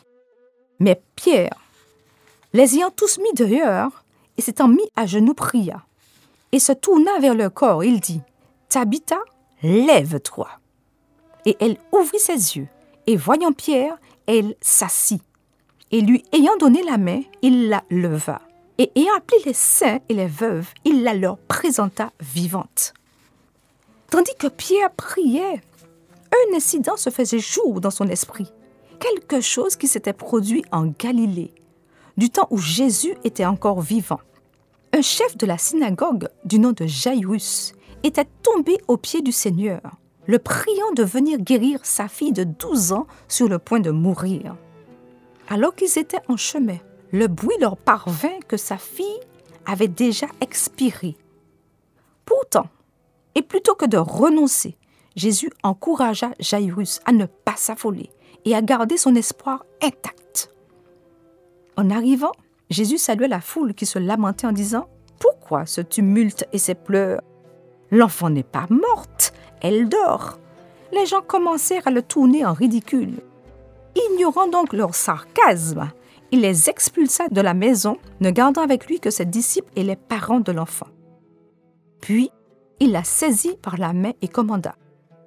Mais 0.78 1.00
Pierre, 1.14 1.58
les 2.52 2.76
ayant 2.76 2.90
tous 2.90 3.18
mis 3.18 3.32
dehors, 3.34 4.04
et 4.36 4.42
s'étant 4.42 4.68
mis 4.68 4.88
à 4.94 5.06
genoux, 5.06 5.34
pria, 5.34 5.84
et 6.52 6.58
se 6.58 6.72
tourna 6.72 7.18
vers 7.20 7.34
le 7.34 7.50
corps, 7.50 7.84
il 7.84 8.00
dit, 8.00 8.20
Tabitha, 8.68 9.18
lève-toi. 9.62 10.48
Et 11.46 11.56
elle 11.60 11.78
ouvrit 11.92 12.18
ses 12.18 12.56
yeux, 12.56 12.68
et 13.06 13.16
voyant 13.16 13.52
Pierre, 13.52 13.98
elle 14.26 14.54
s'assit. 14.60 15.22
Et 15.92 16.00
lui 16.00 16.24
ayant 16.32 16.56
donné 16.56 16.82
la 16.82 16.98
main, 16.98 17.22
il 17.42 17.68
la 17.68 17.84
leva. 17.90 18.40
Et 18.78 18.90
ayant 18.96 19.14
appelé 19.16 19.40
les 19.46 19.52
saints 19.52 20.00
et 20.08 20.14
les 20.14 20.26
veuves, 20.26 20.68
il 20.84 21.02
la 21.02 21.14
leur 21.14 21.38
présenta 21.38 22.12
vivante. 22.20 22.92
Tandis 24.10 24.34
que 24.38 24.48
Pierre 24.48 24.90
priait, 24.92 25.60
un 26.32 26.56
incident 26.56 26.96
se 26.96 27.10
faisait 27.10 27.38
jour 27.38 27.80
dans 27.80 27.90
son 27.90 28.08
esprit. 28.08 28.52
Quelque 28.98 29.40
chose 29.40 29.76
qui 29.76 29.88
s'était 29.88 30.12
produit 30.12 30.64
en 30.72 30.86
Galilée, 30.86 31.54
du 32.16 32.30
temps 32.30 32.48
où 32.50 32.58
Jésus 32.58 33.14
était 33.24 33.44
encore 33.44 33.80
vivant. 33.80 34.20
Un 34.92 35.02
chef 35.02 35.36
de 35.36 35.46
la 35.46 35.58
synagogue 35.58 36.28
du 36.44 36.58
nom 36.58 36.72
de 36.72 36.86
Jairus 36.86 37.74
était 38.02 38.26
tombé 38.42 38.78
aux 38.88 38.96
pieds 38.96 39.22
du 39.22 39.32
Seigneur 39.32 39.80
le 40.26 40.38
priant 40.38 40.92
de 40.94 41.02
venir 41.02 41.38
guérir 41.38 41.80
sa 41.84 42.08
fille 42.08 42.32
de 42.32 42.44
12 42.44 42.92
ans 42.92 43.06
sur 43.28 43.48
le 43.48 43.58
point 43.58 43.80
de 43.80 43.90
mourir. 43.90 44.56
Alors 45.48 45.74
qu'ils 45.74 45.98
étaient 45.98 46.22
en 46.28 46.36
chemin, 46.36 46.78
le 47.12 47.28
bruit 47.28 47.56
leur 47.60 47.76
parvint 47.76 48.38
que 48.48 48.56
sa 48.56 48.76
fille 48.76 49.20
avait 49.64 49.88
déjà 49.88 50.26
expiré. 50.40 51.16
Pourtant, 52.24 52.66
et 53.34 53.42
plutôt 53.42 53.74
que 53.74 53.86
de 53.86 53.96
renoncer, 53.96 54.76
Jésus 55.14 55.50
encouragea 55.62 56.30
Jairus 56.40 57.00
à 57.04 57.12
ne 57.12 57.26
pas 57.26 57.56
s'affoler 57.56 58.10
et 58.44 58.54
à 58.54 58.62
garder 58.62 58.96
son 58.96 59.14
espoir 59.14 59.64
intact. 59.82 60.50
En 61.76 61.90
arrivant, 61.90 62.32
Jésus 62.70 62.98
salua 62.98 63.28
la 63.28 63.40
foule 63.40 63.74
qui 63.74 63.86
se 63.86 63.98
lamentait 63.98 64.46
en 64.46 64.52
disant 64.52 64.88
Pourquoi 65.20 65.66
ce 65.66 65.80
tumulte 65.80 66.46
et 66.52 66.58
ces 66.58 66.74
pleurs? 66.74 67.22
L'enfant 67.90 68.30
n'est 68.30 68.42
pas 68.42 68.66
morte, 68.70 69.32
elle 69.66 69.88
dort. 69.88 70.38
Les 70.92 71.06
gens 71.06 71.22
commencèrent 71.22 71.86
à 71.86 71.90
le 71.90 72.02
tourner 72.02 72.44
en 72.44 72.52
ridicule. 72.52 73.20
Ignorant 74.10 74.48
donc 74.48 74.72
leur 74.72 74.94
sarcasme, 74.94 75.90
il 76.30 76.40
les 76.40 76.68
expulsa 76.68 77.28
de 77.28 77.40
la 77.40 77.54
maison, 77.54 77.98
ne 78.20 78.30
gardant 78.30 78.62
avec 78.62 78.86
lui 78.86 79.00
que 79.00 79.10
ses 79.10 79.24
disciples 79.24 79.72
et 79.76 79.82
les 79.82 79.96
parents 79.96 80.40
de 80.40 80.52
l'enfant. 80.52 80.88
Puis, 82.00 82.30
il 82.78 82.92
la 82.92 83.04
saisit 83.04 83.56
par 83.56 83.78
la 83.78 83.92
main 83.92 84.12
et 84.22 84.28
commanda 84.28 84.74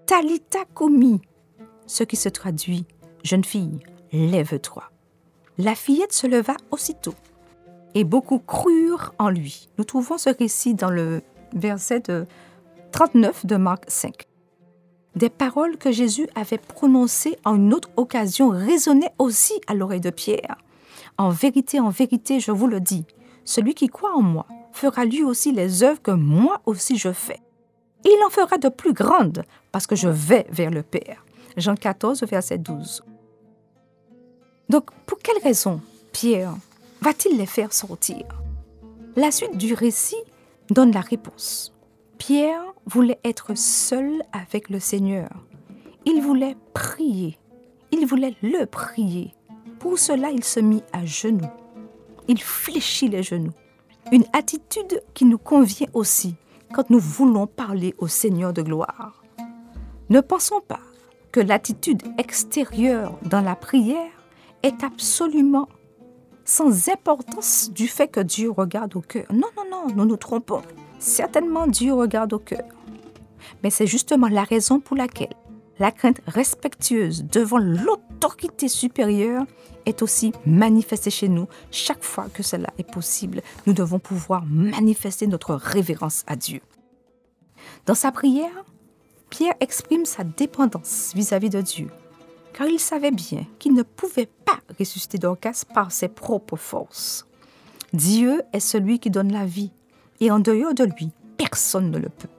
Talita 0.05 0.65
Kumi, 0.75 1.22
ce 1.88 2.03
qui 2.03 2.15
se 2.15 2.29
traduit 2.29 2.86
Jeune 3.24 3.43
fille, 3.43 3.79
lève-toi. 4.13 4.84
La 5.58 5.75
fillette 5.75 6.13
se 6.13 6.25
leva 6.25 6.55
aussitôt, 6.72 7.15
et 7.96 8.03
beaucoup 8.03 8.39
crurent 8.39 9.13
en 9.19 9.29
lui. 9.29 9.69
Nous 9.77 9.84
trouvons 9.84 10.17
ce 10.17 10.29
récit 10.29 10.74
dans 10.74 10.89
le 10.89 11.22
verset 11.53 12.00
de 12.01 12.25
39 12.91 13.46
de 13.46 13.55
Marc 13.58 13.86
5. 13.88 14.28
Des 15.15 15.29
paroles 15.29 15.77
que 15.77 15.91
Jésus 15.91 16.27
avait 16.35 16.59
prononcées 16.59 17.37
en 17.45 17.55
une 17.55 17.73
autre 17.73 17.89
occasion 17.97 18.49
résonnaient 18.49 19.13
aussi 19.17 19.53
à 19.67 19.73
l'oreille 19.73 20.01
de 20.01 20.11
Pierre. 20.11 20.57
En 21.17 21.29
vérité, 21.29 21.79
en 21.79 21.89
vérité, 21.89 22.39
je 22.39 22.51
vous 22.51 22.67
le 22.67 22.79
dis, 22.79 23.05
celui 23.43 23.73
qui 23.73 23.87
croit 23.87 24.15
en 24.15 24.21
moi 24.21 24.45
fera 24.71 25.05
lui 25.05 25.23
aussi 25.23 25.51
les 25.51 25.83
œuvres 25.83 26.01
que 26.01 26.11
moi 26.11 26.61
aussi 26.65 26.97
je 26.97 27.11
fais. 27.11 27.41
Il 28.05 28.17
en 28.25 28.29
fera 28.29 28.57
de 28.57 28.69
plus 28.69 28.93
grandes 28.93 29.43
parce 29.71 29.87
que 29.87 29.95
je 29.95 30.07
vais 30.07 30.45
vers 30.51 30.71
le 30.71 30.83
Père. 30.83 31.25
Jean 31.57 31.75
14, 31.75 32.23
verset 32.23 32.59
12. 32.59 33.03
Donc, 34.69 34.91
pour 35.05 35.17
quelle 35.17 35.41
raison 35.43 35.81
Pierre 36.13 36.53
va-t-il 37.01 37.37
les 37.37 37.45
faire 37.45 37.73
sortir? 37.73 38.25
La 39.15 39.31
suite 39.31 39.57
du 39.57 39.73
récit 39.73 40.23
donne 40.69 40.91
la 40.91 41.01
réponse. 41.01 41.73
Pierre 42.19 42.61
voulait 42.85 43.19
être 43.23 43.57
seul 43.57 44.21
avec 44.33 44.69
le 44.69 44.79
Seigneur. 44.79 45.29
Il 46.05 46.21
voulait 46.21 46.57
prier. 46.73 47.39
Il 47.91 48.05
voulait 48.05 48.35
le 48.43 48.65
prier. 48.65 49.33
Pour 49.79 49.97
cela, 49.97 50.29
il 50.29 50.43
se 50.43 50.59
mit 50.59 50.83
à 50.93 51.05
genoux. 51.05 51.49
Il 52.27 52.39
fléchit 52.39 53.07
les 53.07 53.23
genoux. 53.23 53.53
Une 54.11 54.25
attitude 54.33 55.01
qui 55.13 55.25
nous 55.25 55.38
convient 55.38 55.88
aussi 55.93 56.35
quand 56.73 56.89
nous 56.89 56.99
voulons 56.99 57.47
parler 57.47 57.95
au 57.97 58.07
Seigneur 58.07 58.53
de 58.53 58.61
gloire. 58.61 59.23
Ne 60.09 60.19
pensons 60.19 60.61
pas 60.67 60.81
que 61.31 61.39
l'attitude 61.39 62.03
extérieure 62.17 63.17
dans 63.23 63.41
la 63.41 63.55
prière 63.55 64.11
est 64.61 64.83
absolument 64.83 65.69
sans 66.43 66.89
importance 66.89 67.71
du 67.71 67.88
fait 67.88 68.07
que 68.07 68.19
Dieu 68.19 68.51
regarde 68.51 68.95
au 68.95 69.01
cœur. 69.01 69.25
Non, 69.31 69.47
non, 69.55 69.63
non, 69.71 69.88
nous 69.95 70.05
nous 70.05 70.17
trompons. 70.17 70.61
Certainement, 71.00 71.65
Dieu 71.65 71.94
regarde 71.94 72.34
au 72.34 72.39
cœur. 72.39 72.65
Mais 73.63 73.70
c'est 73.70 73.88
justement 73.88 74.27
la 74.27 74.44
raison 74.44 74.79
pour 74.79 74.98
laquelle 74.98 75.34
la 75.79 75.91
crainte 75.91 76.20
respectueuse 76.27 77.24
devant 77.24 77.58
l'autorité 77.58 78.68
supérieure 78.68 79.46
est 79.86 80.01
aussi 80.01 80.34
manifestée 80.46 81.10
chez 81.10 81.29
nous 81.29 81.48
chaque 81.72 82.03
fois 82.03 82.27
que 82.34 82.44
cela 82.44 82.68
est 82.77 82.91
possible. 82.91 83.41
Nous 83.65 83.74
devons 83.74 84.00
pouvoir 84.00 84.44
manifester 84.46 85.25
notre 85.25 85.56
révérence 85.56 86.24
à 86.27 86.36
Dieu. 86.36 86.60
Dans 87.86 87.96
sa 87.96 88.12
prière, 88.12 88.65
Pierre 89.29 89.56
exprime 89.62 90.06
sa 90.06 90.24
dépendance 90.24 91.13
vis-à-vis 91.15 91.50
de 91.50 91.62
Dieu, 91.62 91.88
car 92.53 92.68
il 92.68 92.79
savait 92.79 93.12
bien 93.12 93.46
qu'il 93.58 93.74
ne 93.74 93.84
pouvait 93.84 94.29
pas 94.46 94.60
ressusciter 94.77 95.18
Dorcas 95.18 95.63
par 95.74 95.91
ses 95.91 96.10
propres 96.10 96.58
forces. 96.58 97.25
Dieu 97.94 98.41
est 98.53 98.60
celui 98.60 99.00
qui 99.00 99.10
donne 99.10 99.32
la 99.32 99.46
vie, 99.46 99.72
et 100.19 100.31
en 100.31 100.39
dehors 100.39 100.73
de 100.73 100.83
lui, 100.83 101.11
personne 101.38 101.91
ne 101.91 101.97
le 101.97 102.09
peut. 102.09 102.29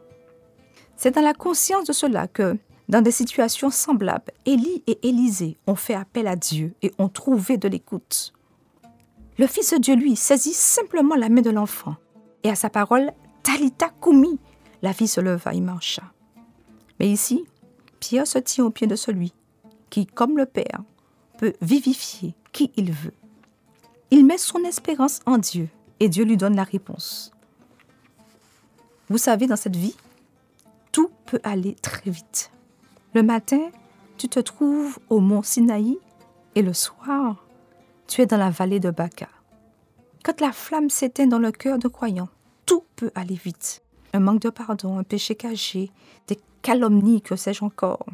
C'est 0.96 1.14
dans 1.14 1.22
la 1.22 1.34
conscience 1.34 1.86
de 1.86 1.92
cela 1.92 2.28
que, 2.28 2.58
dans 2.88 3.00
des 3.00 3.10
situations 3.10 3.70
semblables, 3.70 4.32
Élie 4.44 4.82
et 4.86 5.08
Élisée 5.08 5.56
ont 5.66 5.76
fait 5.76 5.94
appel 5.94 6.26
à 6.26 6.36
Dieu 6.36 6.74
et 6.82 6.92
ont 6.98 7.08
trouvé 7.08 7.56
de 7.56 7.68
l'écoute. 7.68 8.32
Le 9.38 9.46
Fils 9.46 9.72
de 9.72 9.78
Dieu, 9.78 9.94
lui, 9.94 10.16
saisit 10.16 10.52
simplement 10.52 11.14
la 11.14 11.28
main 11.28 11.40
de 11.40 11.50
l'enfant, 11.50 11.96
et 12.42 12.50
à 12.50 12.54
sa 12.54 12.68
parole, 12.68 13.12
Talita 13.42 13.90
Kumi, 14.02 14.38
la 14.82 14.92
fille 14.92 15.08
se 15.08 15.20
leva 15.20 15.54
et 15.54 15.60
marcha. 15.60 16.02
Mais 16.98 17.08
ici, 17.08 17.46
Pierre 18.00 18.26
se 18.26 18.38
tient 18.38 18.66
au 18.66 18.70
pied 18.70 18.86
de 18.86 18.96
celui 18.96 19.32
qui, 19.88 20.06
comme 20.06 20.36
le 20.36 20.46
Père, 20.46 20.82
peut 21.38 21.54
vivifier 21.62 22.34
qui 22.52 22.70
il 22.76 22.92
veut. 22.92 23.14
Il 24.10 24.26
met 24.26 24.38
son 24.38 24.62
espérance 24.64 25.20
en 25.26 25.38
Dieu 25.38 25.68
et 26.00 26.08
Dieu 26.08 26.24
lui 26.24 26.36
donne 26.36 26.56
la 26.56 26.64
réponse. 26.64 27.32
Vous 29.10 29.18
savez, 29.18 29.48
dans 29.48 29.56
cette 29.56 29.74
vie, 29.74 29.96
tout 30.92 31.10
peut 31.26 31.40
aller 31.42 31.74
très 31.82 32.08
vite. 32.08 32.52
Le 33.12 33.24
matin, 33.24 33.60
tu 34.16 34.28
te 34.28 34.38
trouves 34.38 35.00
au 35.08 35.18
mont 35.18 35.42
Sinaï 35.42 35.98
et 36.54 36.62
le 36.62 36.72
soir, 36.72 37.44
tu 38.06 38.22
es 38.22 38.26
dans 38.26 38.36
la 38.36 38.50
vallée 38.50 38.78
de 38.78 38.90
Baca. 38.90 39.28
Quand 40.22 40.40
la 40.40 40.52
flamme 40.52 40.90
s'éteint 40.90 41.26
dans 41.26 41.40
le 41.40 41.50
cœur 41.50 41.80
de 41.80 41.88
croyants, 41.88 42.28
tout 42.66 42.84
peut 42.94 43.10
aller 43.16 43.34
vite. 43.34 43.82
Un 44.12 44.20
manque 44.20 44.42
de 44.42 44.50
pardon, 44.50 44.98
un 44.98 45.02
péché 45.02 45.34
caché, 45.34 45.90
des 46.28 46.38
calomnies, 46.62 47.20
que 47.20 47.34
sais-je 47.34 47.64
encore. 47.64 48.06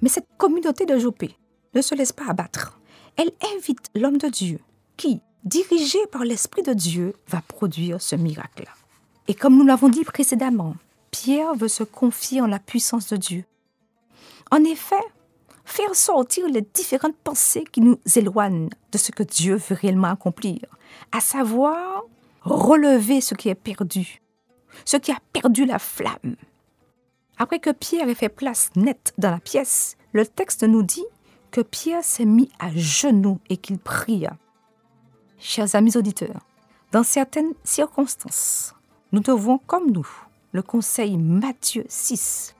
Mais 0.00 0.08
cette 0.08 0.28
communauté 0.38 0.86
de 0.86 0.98
Jopé 0.98 1.36
ne 1.74 1.82
se 1.82 1.94
laisse 1.94 2.12
pas 2.12 2.28
abattre. 2.28 2.80
Elle 3.16 3.32
invite 3.54 3.90
l'homme 3.94 4.16
de 4.16 4.28
Dieu 4.28 4.60
qui, 4.96 5.20
dirigé 5.44 5.98
par 6.10 6.24
l'Esprit 6.24 6.62
de 6.62 6.72
Dieu, 6.72 7.12
va 7.28 7.42
produire 7.42 8.00
ce 8.00 8.16
miracle. 8.16 8.64
Et 9.30 9.34
comme 9.34 9.56
nous 9.56 9.64
l'avons 9.64 9.88
dit 9.88 10.02
précédemment, 10.02 10.74
Pierre 11.12 11.54
veut 11.54 11.68
se 11.68 11.84
confier 11.84 12.40
en 12.40 12.48
la 12.48 12.58
puissance 12.58 13.06
de 13.10 13.16
Dieu. 13.16 13.44
En 14.50 14.64
effet, 14.64 15.04
faire 15.64 15.94
sortir 15.94 16.48
les 16.48 16.62
différentes 16.62 17.14
pensées 17.14 17.62
qui 17.70 17.80
nous 17.80 18.00
éloignent 18.16 18.70
de 18.90 18.98
ce 18.98 19.12
que 19.12 19.22
Dieu 19.22 19.54
veut 19.54 19.76
réellement 19.76 20.08
accomplir, 20.08 20.58
à 21.12 21.20
savoir 21.20 22.02
relever 22.42 23.20
ce 23.20 23.36
qui 23.36 23.48
est 23.48 23.54
perdu, 23.54 24.20
ce 24.84 24.96
qui 24.96 25.12
a 25.12 25.18
perdu 25.32 25.64
la 25.64 25.78
flamme. 25.78 26.34
Après 27.38 27.60
que 27.60 27.70
Pierre 27.70 28.08
ait 28.08 28.16
fait 28.16 28.30
place 28.30 28.70
nette 28.74 29.14
dans 29.16 29.30
la 29.30 29.38
pièce, 29.38 29.96
le 30.12 30.26
texte 30.26 30.64
nous 30.64 30.82
dit 30.82 31.06
que 31.52 31.60
Pierre 31.60 32.02
s'est 32.02 32.24
mis 32.24 32.50
à 32.58 32.72
genoux 32.74 33.38
et 33.48 33.58
qu'il 33.58 33.78
pria. 33.78 34.36
Chers 35.38 35.76
amis 35.76 35.96
auditeurs, 35.96 36.40
dans 36.90 37.04
certaines 37.04 37.54
circonstances, 37.62 38.74
nous 39.12 39.20
devons, 39.20 39.58
comme 39.58 39.90
nous, 39.90 40.08
le 40.52 40.62
conseil 40.62 41.16
Matthieu 41.16 41.84
6, 41.88 42.54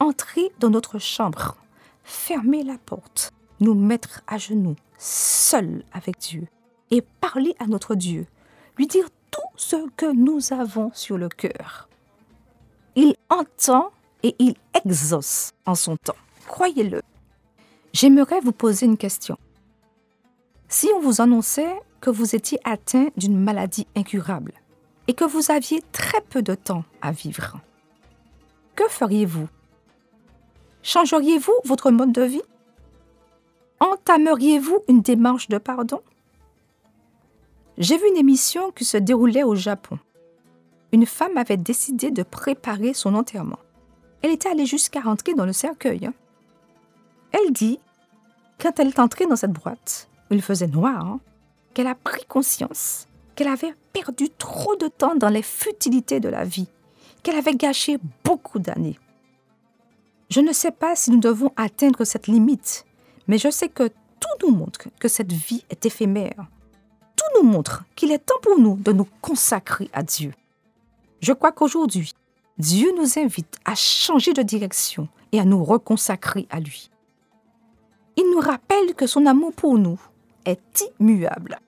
entrer 0.00 0.52
dans 0.58 0.70
notre 0.70 0.98
chambre 0.98 1.56
fermer 2.04 2.62
la 2.62 2.78
porte, 2.78 3.32
nous 3.60 3.74
mettre 3.74 4.22
à 4.26 4.38
genoux, 4.38 4.76
seuls 4.98 5.84
avec 5.92 6.18
Dieu, 6.18 6.48
et 6.90 7.02
parler 7.20 7.54
à 7.58 7.66
notre 7.66 7.94
Dieu, 7.94 8.26
lui 8.76 8.86
dire 8.86 9.08
tout 9.30 9.40
ce 9.56 9.88
que 9.96 10.12
nous 10.12 10.52
avons 10.52 10.90
sur 10.94 11.16
le 11.16 11.28
cœur. 11.28 11.88
Il 12.96 13.14
entend 13.30 13.90
et 14.22 14.34
il 14.38 14.54
exauce 14.84 15.52
en 15.64 15.74
son 15.74 15.96
temps. 15.96 16.16
Croyez-le. 16.46 17.02
J'aimerais 17.92 18.40
vous 18.40 18.52
poser 18.52 18.86
une 18.86 18.98
question. 18.98 19.38
Si 20.68 20.88
on 20.94 21.00
vous 21.00 21.20
annonçait 21.20 21.80
que 22.00 22.10
vous 22.10 22.34
étiez 22.34 22.58
atteint 22.64 23.08
d'une 23.16 23.38
maladie 23.38 23.86
incurable 23.96 24.52
et 25.08 25.14
que 25.14 25.24
vous 25.24 25.50
aviez 25.50 25.82
très 25.92 26.20
peu 26.20 26.42
de 26.42 26.54
temps 26.54 26.84
à 27.00 27.12
vivre, 27.12 27.58
que 28.74 28.88
feriez-vous? 28.88 29.48
Changeriez-vous 30.82 31.52
votre 31.64 31.90
mode 31.90 32.12
de 32.12 32.22
vie? 32.22 32.42
Entameriez-vous 33.80 34.80
une 34.88 35.02
démarche 35.02 35.48
de 35.48 35.58
pardon? 35.58 36.00
J'ai 37.78 37.96
vu 37.96 38.08
une 38.08 38.16
émission 38.16 38.70
qui 38.70 38.84
se 38.84 38.96
déroulait 38.96 39.42
au 39.42 39.54
Japon. 39.54 39.98
Une 40.92 41.06
femme 41.06 41.36
avait 41.36 41.56
décidé 41.56 42.10
de 42.10 42.22
préparer 42.22 42.94
son 42.94 43.14
enterrement. 43.14 43.58
Elle 44.22 44.30
était 44.30 44.48
allée 44.48 44.66
jusqu'à 44.66 45.00
rentrer 45.00 45.34
dans 45.34 45.46
le 45.46 45.52
cercueil. 45.52 46.06
Hein. 46.06 46.14
Elle 47.32 47.52
dit, 47.52 47.78
quand 48.60 48.78
elle 48.78 48.88
est 48.88 48.98
entrée 48.98 49.26
dans 49.26 49.36
cette 49.36 49.52
boîte, 49.52 50.08
il 50.30 50.42
faisait 50.42 50.66
noir, 50.66 51.04
hein, 51.04 51.20
qu'elle 51.74 51.86
a 51.86 51.94
pris 51.94 52.24
conscience 52.26 53.08
qu'elle 53.34 53.48
avait 53.48 53.74
perdu 53.92 54.28
trop 54.30 54.76
de 54.76 54.88
temps 54.88 55.14
dans 55.14 55.28
les 55.28 55.42
futilités 55.42 56.20
de 56.20 56.28
la 56.28 56.44
vie, 56.44 56.68
qu'elle 57.22 57.36
avait 57.36 57.54
gâché 57.54 57.98
beaucoup 58.24 58.58
d'années. 58.58 58.98
Je 60.30 60.40
ne 60.40 60.52
sais 60.52 60.70
pas 60.70 60.96
si 60.96 61.10
nous 61.10 61.20
devons 61.20 61.52
atteindre 61.56 62.04
cette 62.04 62.26
limite, 62.26 62.86
mais 63.28 63.38
je 63.38 63.50
sais 63.50 63.68
que 63.68 63.88
tout 63.88 64.46
nous 64.46 64.54
montre 64.54 64.88
que 64.98 65.08
cette 65.08 65.32
vie 65.32 65.64
est 65.68 65.84
éphémère. 65.84 66.46
Tout 67.16 67.42
nous 67.42 67.48
montre 67.48 67.84
qu'il 67.96 68.12
est 68.12 68.18
temps 68.18 68.40
pour 68.42 68.58
nous 68.58 68.76
de 68.76 68.92
nous 68.92 69.08
consacrer 69.20 69.90
à 69.92 70.02
Dieu. 70.02 70.32
Je 71.20 71.32
crois 71.32 71.52
qu'aujourd'hui, 71.52 72.14
Dieu 72.58 72.92
nous 72.96 73.18
invite 73.18 73.58
à 73.64 73.74
changer 73.74 74.32
de 74.32 74.42
direction 74.42 75.08
et 75.32 75.40
à 75.40 75.44
nous 75.44 75.64
reconsacrer 75.64 76.46
à 76.50 76.60
lui. 76.60 76.90
Il 78.16 78.30
nous 78.30 78.40
rappelle 78.40 78.94
que 78.94 79.06
son 79.06 79.26
amour 79.26 79.52
pour 79.52 79.78
nous 79.78 80.00
est 80.44 80.84
immuable. 81.00 81.58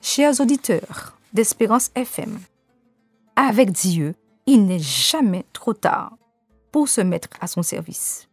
Chers 0.00 0.40
auditeurs 0.40 1.18
d'Espérance 1.32 1.90
FM, 1.96 2.38
avec 3.34 3.72
Dieu, 3.72 4.14
il 4.46 4.64
n'est 4.64 4.78
jamais 4.78 5.44
trop 5.52 5.74
tard 5.74 6.16
pour 6.70 6.88
se 6.88 7.00
mettre 7.00 7.28
à 7.40 7.48
son 7.48 7.64
service. 7.64 8.28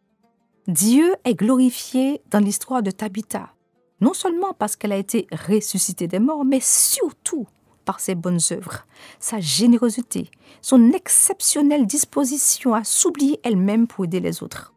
Dieu 0.67 1.15
est 1.23 1.33
glorifié 1.33 2.21
dans 2.29 2.39
l'histoire 2.39 2.83
de 2.83 2.91
Tabitha, 2.91 3.49
non 3.99 4.13
seulement 4.13 4.53
parce 4.53 4.75
qu'elle 4.75 4.91
a 4.91 4.97
été 4.97 5.27
ressuscitée 5.31 6.07
des 6.07 6.19
morts, 6.19 6.45
mais 6.45 6.59
surtout 6.61 7.47
par 7.83 7.99
ses 7.99 8.13
bonnes 8.13 8.39
œuvres, 8.51 8.85
sa 9.19 9.39
générosité, 9.39 10.29
son 10.61 10.91
exceptionnelle 10.91 11.87
disposition 11.87 12.75
à 12.75 12.83
s'oublier 12.83 13.39
elle-même 13.43 13.87
pour 13.87 14.05
aider 14.05 14.19
les 14.19 14.43
autres. 14.43 14.71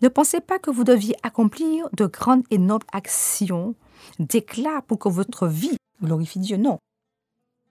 Ne 0.00 0.08
pensez 0.08 0.40
pas 0.40 0.58
que 0.58 0.70
vous 0.70 0.84
deviez 0.84 1.16
accomplir 1.22 1.88
de 1.92 2.06
grandes 2.06 2.44
et 2.50 2.58
nobles 2.58 2.86
actions 2.92 3.74
d'éclat 4.18 4.82
pour 4.82 4.98
que 4.98 5.08
votre 5.08 5.46
vie 5.46 5.76
glorifie 6.02 6.38
Dieu, 6.38 6.56
non. 6.56 6.78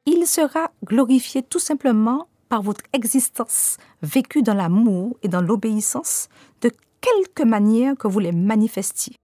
Il 0.05 0.27
sera 0.27 0.71
glorifié 0.83 1.43
tout 1.43 1.59
simplement 1.59 2.27
par 2.49 2.61
votre 2.61 2.81
existence 2.93 3.77
vécue 4.01 4.43
dans 4.43 4.53
l'amour 4.53 5.17
et 5.23 5.27
dans 5.27 5.41
l'obéissance 5.41 6.27
de 6.61 6.71
quelque 7.01 7.43
manière 7.43 7.95
que 7.97 8.07
vous 8.07 8.19
les 8.19 8.31
manifestiez, 8.31 9.15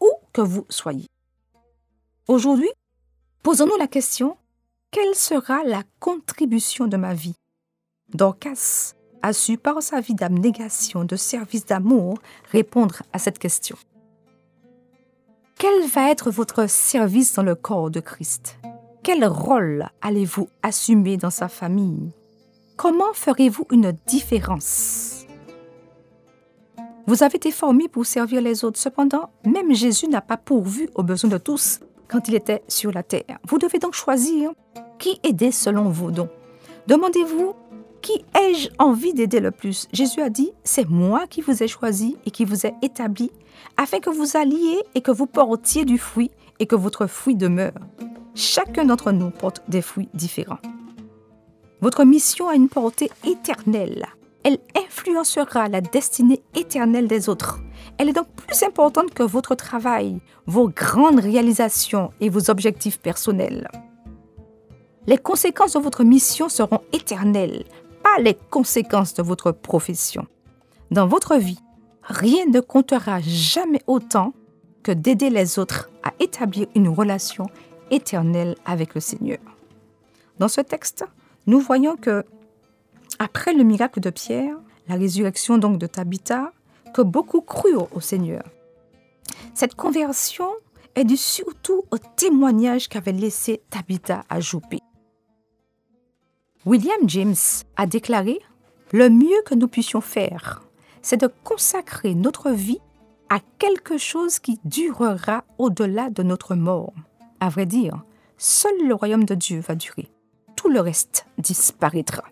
où 0.00 0.10
que 0.32 0.40
vous 0.40 0.66
soyez. 0.68 1.06
Aujourd'hui, 2.26 2.70
posons-nous 3.42 3.76
la 3.78 3.86
question, 3.86 4.36
quelle 4.90 5.14
sera 5.14 5.64
la 5.64 5.82
contribution 5.98 6.86
de 6.86 6.96
ma 6.96 7.14
vie? 7.14 7.34
Dorcas 8.12 8.94
a 9.22 9.32
su 9.32 9.58
par 9.58 9.82
sa 9.82 10.00
vie 10.00 10.14
d'abnégation, 10.14 11.04
de 11.04 11.16
service 11.16 11.66
d'amour, 11.66 12.18
répondre 12.52 13.02
à 13.12 13.18
cette 13.18 13.38
question. 13.38 13.76
Quel 15.58 15.88
va 15.88 16.08
être 16.08 16.30
votre 16.30 16.70
service 16.70 17.34
dans 17.34 17.42
le 17.42 17.56
corps 17.56 17.90
de 17.90 17.98
Christ? 17.98 18.60
Quel 19.02 19.24
rôle 19.26 19.88
allez-vous 20.00 20.48
assumer 20.62 21.16
dans 21.16 21.30
sa 21.30 21.48
famille? 21.48 22.12
Comment 22.76 23.12
ferez-vous 23.12 23.66
une 23.72 23.90
différence? 24.06 25.26
Vous 27.08 27.24
avez 27.24 27.38
été 27.38 27.50
formés 27.50 27.88
pour 27.88 28.06
servir 28.06 28.40
les 28.40 28.64
autres. 28.64 28.78
Cependant, 28.78 29.30
même 29.44 29.74
Jésus 29.74 30.06
n'a 30.06 30.20
pas 30.20 30.36
pourvu 30.36 30.90
aux 30.94 31.02
besoins 31.02 31.30
de 31.30 31.38
tous 31.38 31.80
quand 32.06 32.28
il 32.28 32.36
était 32.36 32.62
sur 32.68 32.92
la 32.92 33.02
terre. 33.02 33.40
Vous 33.48 33.58
devez 33.58 33.80
donc 33.80 33.94
choisir 33.94 34.52
qui 35.00 35.18
aider 35.24 35.50
selon 35.50 35.88
vos 35.88 36.12
dons. 36.12 36.30
Demandez-vous 36.86 37.54
qui 38.02 38.24
ai-je 38.38 38.68
envie 38.78 39.14
d'aider 39.14 39.40
le 39.40 39.50
plus? 39.50 39.88
Jésus 39.92 40.20
a 40.20 40.30
dit, 40.30 40.50
c'est 40.64 40.88
moi 40.88 41.26
qui 41.28 41.40
vous 41.40 41.62
ai 41.62 41.68
choisi 41.68 42.16
et 42.26 42.30
qui 42.30 42.44
vous 42.44 42.66
ai 42.66 42.74
établi, 42.82 43.30
afin 43.76 44.00
que 44.00 44.10
vous 44.10 44.36
alliez 44.36 44.78
et 44.94 45.00
que 45.00 45.10
vous 45.10 45.26
portiez 45.26 45.84
du 45.84 45.98
fruit 45.98 46.30
et 46.58 46.66
que 46.66 46.76
votre 46.76 47.06
fruit 47.06 47.34
demeure. 47.36 47.74
Chacun 48.34 48.84
d'entre 48.84 49.12
nous 49.12 49.30
porte 49.30 49.62
des 49.68 49.82
fruits 49.82 50.08
différents. 50.14 50.58
Votre 51.80 52.04
mission 52.04 52.48
a 52.48 52.54
une 52.54 52.68
portée 52.68 53.10
éternelle. 53.24 54.06
Elle 54.44 54.58
influencera 54.76 55.68
la 55.68 55.80
destinée 55.80 56.42
éternelle 56.54 57.08
des 57.08 57.28
autres. 57.28 57.60
Elle 57.98 58.08
est 58.08 58.12
donc 58.12 58.28
plus 58.28 58.62
importante 58.62 59.12
que 59.12 59.22
votre 59.22 59.54
travail, 59.54 60.20
vos 60.46 60.68
grandes 60.68 61.20
réalisations 61.20 62.12
et 62.20 62.28
vos 62.28 62.50
objectifs 62.50 62.98
personnels. 62.98 63.68
Les 65.06 65.18
conséquences 65.18 65.72
de 65.72 65.78
votre 65.80 66.04
mission 66.04 66.48
seront 66.48 66.80
éternelles, 66.92 67.64
les 68.20 68.34
conséquences 68.34 69.14
de 69.14 69.22
votre 69.22 69.52
profession. 69.52 70.26
Dans 70.90 71.06
votre 71.06 71.36
vie, 71.36 71.60
rien 72.02 72.46
ne 72.46 72.60
comptera 72.60 73.20
jamais 73.20 73.82
autant 73.86 74.32
que 74.82 74.92
d'aider 74.92 75.30
les 75.30 75.58
autres 75.58 75.90
à 76.02 76.12
établir 76.18 76.66
une 76.74 76.88
relation 76.88 77.46
éternelle 77.90 78.56
avec 78.64 78.94
le 78.94 79.00
Seigneur. 79.00 79.38
Dans 80.38 80.48
ce 80.48 80.60
texte, 80.60 81.04
nous 81.46 81.60
voyons 81.60 81.96
que, 81.96 82.24
après 83.18 83.52
le 83.52 83.64
miracle 83.64 84.00
de 84.00 84.10
Pierre, 84.10 84.56
la 84.88 84.94
résurrection 84.94 85.58
donc 85.58 85.78
de 85.78 85.86
Tabitha, 85.86 86.52
que 86.94 87.02
beaucoup 87.02 87.40
crurent 87.40 87.88
au 87.94 88.00
Seigneur. 88.00 88.42
Cette 89.54 89.74
conversion 89.74 90.48
est 90.94 91.04
due 91.04 91.16
surtout 91.16 91.84
au 91.90 91.98
témoignage 91.98 92.88
qu'avait 92.88 93.12
laissé 93.12 93.60
Tabitha 93.70 94.24
à 94.28 94.40
Joupé. 94.40 94.80
William 96.68 97.08
James 97.08 97.64
a 97.78 97.86
déclaré 97.86 98.40
Le 98.92 99.08
mieux 99.08 99.40
que 99.46 99.54
nous 99.54 99.68
puissions 99.68 100.02
faire, 100.02 100.62
c'est 101.00 101.16
de 101.16 101.30
consacrer 101.42 102.14
notre 102.14 102.50
vie 102.50 102.82
à 103.30 103.38
quelque 103.58 103.96
chose 103.96 104.38
qui 104.38 104.60
durera 104.66 105.44
au-delà 105.56 106.10
de 106.10 106.22
notre 106.22 106.56
mort. 106.56 106.92
À 107.40 107.48
vrai 107.48 107.64
dire, 107.64 108.04
seul 108.36 108.86
le 108.86 108.94
royaume 108.94 109.24
de 109.24 109.34
Dieu 109.34 109.60
va 109.60 109.76
durer 109.76 110.10
tout 110.56 110.68
le 110.68 110.80
reste 110.80 111.24
disparaîtra. 111.38 112.24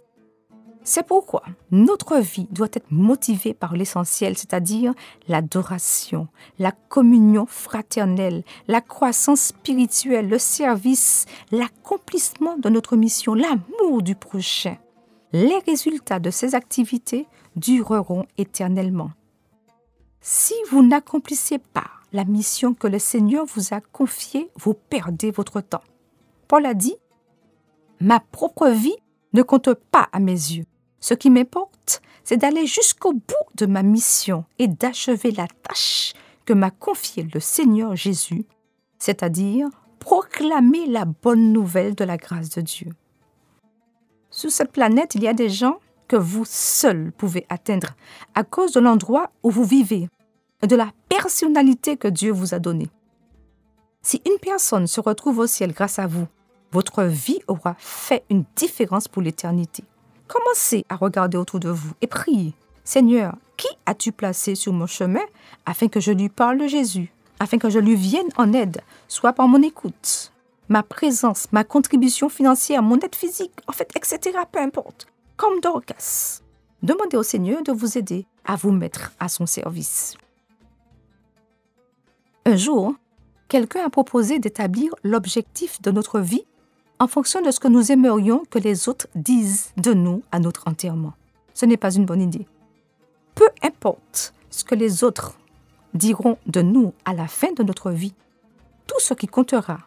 C'est 0.88 1.04
pourquoi 1.04 1.42
notre 1.72 2.18
vie 2.18 2.46
doit 2.52 2.68
être 2.72 2.92
motivée 2.92 3.54
par 3.54 3.74
l'essentiel, 3.74 4.38
c'est-à-dire 4.38 4.94
l'adoration, 5.26 6.28
la 6.60 6.70
communion 6.70 7.44
fraternelle, 7.46 8.44
la 8.68 8.80
croissance 8.80 9.46
spirituelle, 9.46 10.28
le 10.28 10.38
service, 10.38 11.26
l'accomplissement 11.50 12.56
de 12.56 12.68
notre 12.68 12.94
mission, 12.94 13.34
l'amour 13.34 14.02
du 14.02 14.14
prochain. 14.14 14.76
Les 15.32 15.58
résultats 15.66 16.20
de 16.20 16.30
ces 16.30 16.54
activités 16.54 17.26
dureront 17.56 18.24
éternellement. 18.38 19.10
Si 20.20 20.54
vous 20.70 20.86
n'accomplissez 20.86 21.58
pas 21.58 21.90
la 22.12 22.24
mission 22.24 22.74
que 22.74 22.86
le 22.86 23.00
Seigneur 23.00 23.44
vous 23.44 23.74
a 23.74 23.80
confiée, 23.80 24.52
vous 24.54 24.74
perdez 24.74 25.32
votre 25.32 25.60
temps. 25.60 25.82
Paul 26.46 26.64
a 26.64 26.74
dit, 26.74 26.94
Ma 27.98 28.20
propre 28.20 28.68
vie 28.68 28.96
ne 29.32 29.42
compte 29.42 29.74
pas 29.74 30.08
à 30.12 30.20
mes 30.20 30.30
yeux. 30.30 30.64
Ce 31.06 31.14
qui 31.14 31.30
m'importe, 31.30 32.02
c'est 32.24 32.36
d'aller 32.36 32.66
jusqu'au 32.66 33.12
bout 33.12 33.46
de 33.54 33.66
ma 33.66 33.84
mission 33.84 34.44
et 34.58 34.66
d'achever 34.66 35.30
la 35.30 35.46
tâche 35.46 36.14
que 36.44 36.52
m'a 36.52 36.72
confiée 36.72 37.28
le 37.32 37.38
Seigneur 37.38 37.94
Jésus, 37.94 38.44
c'est-à-dire 38.98 39.68
proclamer 40.00 40.84
la 40.86 41.04
bonne 41.04 41.52
nouvelle 41.52 41.94
de 41.94 42.02
la 42.02 42.16
grâce 42.16 42.50
de 42.50 42.60
Dieu. 42.60 42.88
Sur 44.32 44.50
cette 44.50 44.72
planète, 44.72 45.14
il 45.14 45.22
y 45.22 45.28
a 45.28 45.32
des 45.32 45.48
gens 45.48 45.78
que 46.08 46.16
vous 46.16 46.44
seuls 46.44 47.12
pouvez 47.12 47.46
atteindre 47.50 47.94
à 48.34 48.42
cause 48.42 48.72
de 48.72 48.80
l'endroit 48.80 49.30
où 49.44 49.50
vous 49.52 49.62
vivez 49.62 50.08
et 50.60 50.66
de 50.66 50.74
la 50.74 50.90
personnalité 51.08 51.96
que 51.96 52.08
Dieu 52.08 52.32
vous 52.32 52.52
a 52.52 52.58
donnée. 52.58 52.90
Si 54.02 54.20
une 54.26 54.40
personne 54.40 54.88
se 54.88 55.00
retrouve 55.00 55.38
au 55.38 55.46
ciel 55.46 55.70
grâce 55.70 56.00
à 56.00 56.08
vous, 56.08 56.26
votre 56.72 57.04
vie 57.04 57.38
aura 57.46 57.76
fait 57.78 58.24
une 58.28 58.44
différence 58.56 59.06
pour 59.06 59.22
l'éternité. 59.22 59.84
Commencez 60.28 60.84
à 60.88 60.96
regarder 60.96 61.36
autour 61.36 61.60
de 61.60 61.68
vous 61.68 61.92
et 62.00 62.06
priez. 62.06 62.54
Seigneur, 62.84 63.36
qui 63.56 63.68
as-tu 63.86 64.12
placé 64.12 64.54
sur 64.54 64.72
mon 64.72 64.86
chemin 64.86 65.24
afin 65.64 65.88
que 65.88 66.00
je 66.00 66.12
lui 66.12 66.28
parle 66.28 66.58
de 66.58 66.66
Jésus, 66.66 67.12
afin 67.40 67.58
que 67.58 67.70
je 67.70 67.78
lui 67.78 67.96
vienne 67.96 68.28
en 68.36 68.52
aide, 68.52 68.80
soit 69.08 69.32
par 69.32 69.48
mon 69.48 69.62
écoute, 69.62 70.32
ma 70.68 70.82
présence, 70.82 71.48
ma 71.52 71.64
contribution 71.64 72.28
financière, 72.28 72.82
mon 72.82 72.98
aide 72.98 73.14
physique, 73.14 73.52
en 73.66 73.72
fait, 73.72 73.90
etc., 73.96 74.38
peu 74.50 74.60
importe. 74.60 75.06
Comme 75.36 75.60
Dorcas. 75.60 76.40
Demandez 76.82 77.16
au 77.16 77.22
Seigneur 77.22 77.62
de 77.62 77.72
vous 77.72 77.98
aider 77.98 78.26
à 78.44 78.56
vous 78.56 78.70
mettre 78.70 79.12
à 79.18 79.28
son 79.28 79.46
service. 79.46 80.16
Un 82.44 82.56
jour, 82.56 82.94
quelqu'un 83.48 83.84
a 83.84 83.90
proposé 83.90 84.38
d'établir 84.38 84.94
l'objectif 85.02 85.82
de 85.82 85.90
notre 85.90 86.20
vie 86.20 86.44
en 86.98 87.06
fonction 87.06 87.42
de 87.42 87.50
ce 87.50 87.60
que 87.60 87.68
nous 87.68 87.92
aimerions 87.92 88.44
que 88.50 88.58
les 88.58 88.88
autres 88.88 89.08
disent 89.14 89.70
de 89.76 89.92
nous 89.92 90.22
à 90.32 90.38
notre 90.38 90.66
enterrement. 90.66 91.14
Ce 91.54 91.66
n'est 91.66 91.76
pas 91.76 91.94
une 91.94 92.06
bonne 92.06 92.22
idée. 92.22 92.46
Peu 93.34 93.48
importe 93.62 94.34
ce 94.50 94.64
que 94.64 94.74
les 94.74 95.04
autres 95.04 95.36
diront 95.94 96.38
de 96.46 96.62
nous 96.62 96.92
à 97.04 97.14
la 97.14 97.28
fin 97.28 97.52
de 97.52 97.62
notre 97.62 97.90
vie, 97.90 98.14
tout 98.86 99.00
ce 99.00 99.14
qui 99.14 99.26
comptera, 99.26 99.78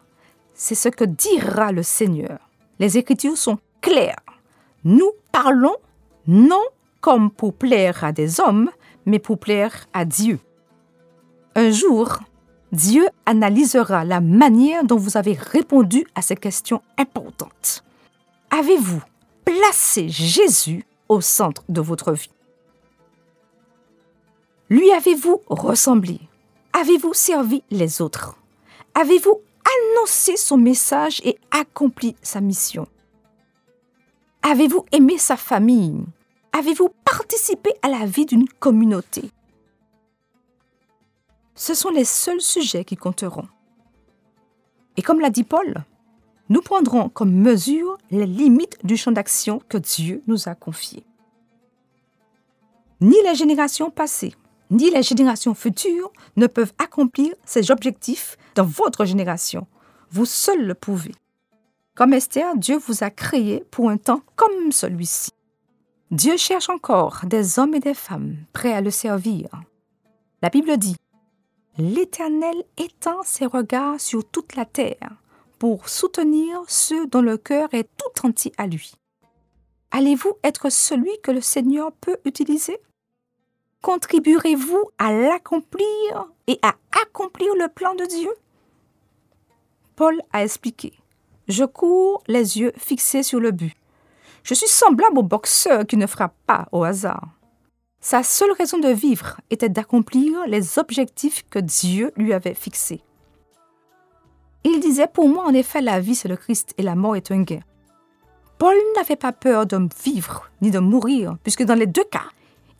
c'est 0.54 0.74
ce 0.74 0.88
que 0.88 1.04
dira 1.04 1.72
le 1.72 1.82
Seigneur. 1.82 2.38
Les 2.78 2.98
Écritures 2.98 3.36
sont 3.36 3.58
claires. 3.80 4.16
Nous 4.84 5.10
parlons 5.32 5.76
non 6.26 6.62
comme 7.00 7.30
pour 7.30 7.54
plaire 7.54 8.04
à 8.04 8.12
des 8.12 8.40
hommes, 8.40 8.70
mais 9.06 9.18
pour 9.18 9.38
plaire 9.38 9.86
à 9.92 10.04
Dieu. 10.04 10.38
Un 11.56 11.70
jour, 11.70 12.18
Dieu 12.72 13.08
analysera 13.26 14.04
la 14.04 14.20
manière 14.20 14.84
dont 14.84 14.96
vous 14.96 15.16
avez 15.16 15.32
répondu 15.32 16.06
à 16.14 16.22
ces 16.22 16.36
questions 16.36 16.82
importantes. 16.98 17.84
Avez-vous 18.50 19.02
placé 19.44 20.08
Jésus 20.08 20.84
au 21.08 21.20
centre 21.20 21.64
de 21.68 21.80
votre 21.80 22.12
vie? 22.12 22.30
Lui 24.68 24.92
avez-vous 24.92 25.40
ressemblé? 25.48 26.20
Avez-vous 26.72 27.12
servi 27.12 27.64
les 27.70 28.00
autres? 28.00 28.36
Avez-vous 28.94 29.40
annoncé 29.96 30.36
son 30.36 30.56
message 30.56 31.20
et 31.24 31.38
accompli 31.50 32.14
sa 32.22 32.40
mission? 32.40 32.86
Avez-vous 34.42 34.86
aimé 34.92 35.18
sa 35.18 35.36
famille? 35.36 36.04
Avez-vous 36.52 36.90
participé 37.04 37.72
à 37.82 37.88
la 37.88 38.06
vie 38.06 38.26
d'une 38.26 38.48
communauté? 38.48 39.30
Ce 41.60 41.74
sont 41.74 41.90
les 41.90 42.06
seuls 42.06 42.40
sujets 42.40 42.86
qui 42.86 42.96
compteront. 42.96 43.46
Et 44.96 45.02
comme 45.02 45.20
l'a 45.20 45.28
dit 45.28 45.44
Paul, 45.44 45.84
nous 46.48 46.62
prendrons 46.62 47.10
comme 47.10 47.34
mesure 47.34 47.98
les 48.10 48.24
limites 48.24 48.78
du 48.82 48.96
champ 48.96 49.12
d'action 49.12 49.60
que 49.68 49.76
Dieu 49.76 50.22
nous 50.26 50.48
a 50.48 50.54
confié. 50.54 51.04
Ni 53.02 53.16
les 53.24 53.34
générations 53.34 53.90
passées, 53.90 54.34
ni 54.70 54.90
les 54.90 55.02
générations 55.02 55.52
futures 55.52 56.10
ne 56.36 56.46
peuvent 56.46 56.72
accomplir 56.78 57.34
ces 57.44 57.70
objectifs 57.70 58.38
dans 58.54 58.64
votre 58.64 59.04
génération. 59.04 59.66
Vous 60.10 60.24
seul 60.24 60.64
le 60.64 60.74
pouvez. 60.74 61.14
Comme 61.94 62.14
Esther, 62.14 62.56
Dieu 62.56 62.78
vous 62.78 63.04
a 63.04 63.10
créé 63.10 63.66
pour 63.70 63.90
un 63.90 63.98
temps 63.98 64.22
comme 64.34 64.72
celui-ci. 64.72 65.32
Dieu 66.10 66.38
cherche 66.38 66.70
encore 66.70 67.20
des 67.26 67.58
hommes 67.58 67.74
et 67.74 67.80
des 67.80 67.92
femmes 67.92 68.36
prêts 68.54 68.72
à 68.72 68.80
le 68.80 68.90
servir. 68.90 69.50
La 70.40 70.48
Bible 70.48 70.78
dit 70.78 70.96
L'Éternel 71.80 72.62
étend 72.76 73.22
ses 73.22 73.46
regards 73.46 73.98
sur 73.98 74.22
toute 74.22 74.54
la 74.54 74.66
terre 74.66 75.16
pour 75.58 75.88
soutenir 75.88 76.62
ceux 76.68 77.06
dont 77.06 77.22
le 77.22 77.38
cœur 77.38 77.72
est 77.72 77.88
tout 77.96 78.26
entier 78.26 78.52
à 78.58 78.66
lui. 78.66 78.92
Allez-vous 79.90 80.34
être 80.44 80.68
celui 80.68 81.10
que 81.22 81.30
le 81.30 81.40
Seigneur 81.40 81.90
peut 81.92 82.18
utiliser? 82.26 82.76
Contribuerez-vous 83.80 84.90
à 84.98 85.10
l'accomplir 85.10 86.26
et 86.48 86.58
à 86.60 86.74
accomplir 87.00 87.54
le 87.54 87.68
plan 87.68 87.94
de 87.94 88.04
Dieu? 88.04 88.34
Paul 89.96 90.20
a 90.34 90.44
expliqué 90.44 90.92
Je 91.48 91.64
cours 91.64 92.22
les 92.28 92.58
yeux 92.58 92.74
fixés 92.76 93.22
sur 93.22 93.40
le 93.40 93.52
but. 93.52 93.74
Je 94.42 94.52
suis 94.52 94.68
semblable 94.68 95.20
au 95.20 95.22
boxeur 95.22 95.86
qui 95.86 95.96
ne 95.96 96.06
frappe 96.06 96.36
pas 96.46 96.68
au 96.72 96.84
hasard. 96.84 97.39
Sa 98.00 98.22
seule 98.22 98.52
raison 98.52 98.78
de 98.78 98.88
vivre 98.88 99.40
était 99.50 99.68
d'accomplir 99.68 100.46
les 100.46 100.78
objectifs 100.78 101.44
que 101.50 101.58
Dieu 101.58 102.12
lui 102.16 102.32
avait 102.32 102.54
fixés. 102.54 103.02
Il 104.64 104.80
disait, 104.80 105.06
pour 105.06 105.28
moi 105.28 105.44
en 105.44 105.52
effet, 105.52 105.82
la 105.82 106.00
vie 106.00 106.14
c'est 106.14 106.28
le 106.28 106.36
Christ 106.36 106.74
et 106.78 106.82
la 106.82 106.94
mort 106.94 107.16
est 107.16 107.30
un 107.30 107.42
gain. 107.42 107.60
Paul 108.58 108.76
n'avait 108.96 109.16
pas 109.16 109.32
peur 109.32 109.66
de 109.66 109.78
vivre 110.02 110.50
ni 110.60 110.70
de 110.70 110.78
mourir, 110.78 111.36
puisque 111.42 111.62
dans 111.62 111.74
les 111.74 111.86
deux 111.86 112.04
cas, 112.04 112.28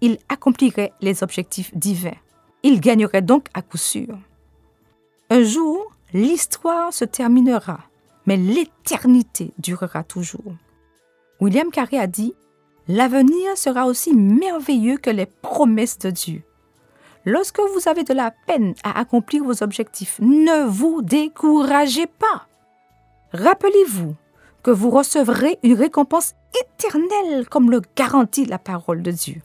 il 0.00 0.18
accomplirait 0.28 0.92
les 1.00 1.22
objectifs 1.22 1.74
divins. 1.74 2.16
Il 2.62 2.80
gagnerait 2.80 3.22
donc 3.22 3.46
à 3.54 3.62
coup 3.62 3.78
sûr. 3.78 4.18
Un 5.30 5.42
jour, 5.42 5.92
l'histoire 6.12 6.92
se 6.92 7.04
terminera, 7.04 7.80
mais 8.26 8.36
l'éternité 8.36 9.52
durera 9.58 10.02
toujours. 10.02 10.54
William 11.40 11.70
Carey 11.70 11.98
a 11.98 12.06
dit 12.06 12.34
L'avenir 12.92 13.56
sera 13.56 13.86
aussi 13.86 14.12
merveilleux 14.12 14.96
que 14.96 15.10
les 15.10 15.26
promesses 15.26 16.00
de 16.00 16.10
Dieu. 16.10 16.42
Lorsque 17.24 17.60
vous 17.60 17.88
avez 17.88 18.02
de 18.02 18.12
la 18.12 18.32
peine 18.32 18.74
à 18.82 18.98
accomplir 18.98 19.44
vos 19.44 19.62
objectifs, 19.62 20.18
ne 20.20 20.66
vous 20.66 21.00
découragez 21.00 22.08
pas. 22.08 22.48
Rappelez-vous 23.32 24.16
que 24.64 24.72
vous 24.72 24.90
recevrez 24.90 25.60
une 25.62 25.74
récompense 25.74 26.34
éternelle 26.60 27.48
comme 27.48 27.70
le 27.70 27.80
garantit 27.94 28.44
la 28.44 28.58
parole 28.58 29.02
de 29.02 29.12
Dieu. 29.12 29.40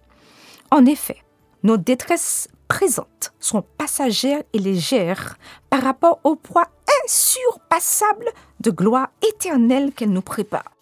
En 0.71 0.83
effet, 0.87 1.21
nos 1.61 1.77
détresses 1.77 2.47
présentes 2.67 3.31
sont 3.39 3.63
passagères 3.77 4.41
et 4.53 4.59
légères 4.59 5.37
par 5.69 5.83
rapport 5.83 6.19
au 6.23 6.35
poids 6.35 6.65
insurpassable 7.03 8.25
de 8.61 8.71
gloire 8.71 9.11
éternelle 9.21 9.91
qu'elles 9.91 10.11
nous 10.11 10.23
préparent. 10.23 10.74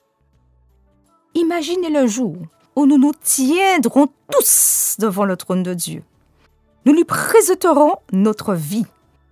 Imaginez 1.36 1.90
le 1.90 2.06
jour 2.06 2.36
où 2.76 2.86
nous 2.86 2.98
nous 2.98 3.14
tiendrons 3.14 4.08
tous 4.32 4.96
devant 5.00 5.26
le 5.26 5.36
trône 5.36 5.64
de 5.64 5.74
Dieu. 5.74 6.04
Nous 6.86 6.94
lui 6.94 7.06
présenterons 7.06 7.96
notre 8.12 8.54
vie, 8.54 8.86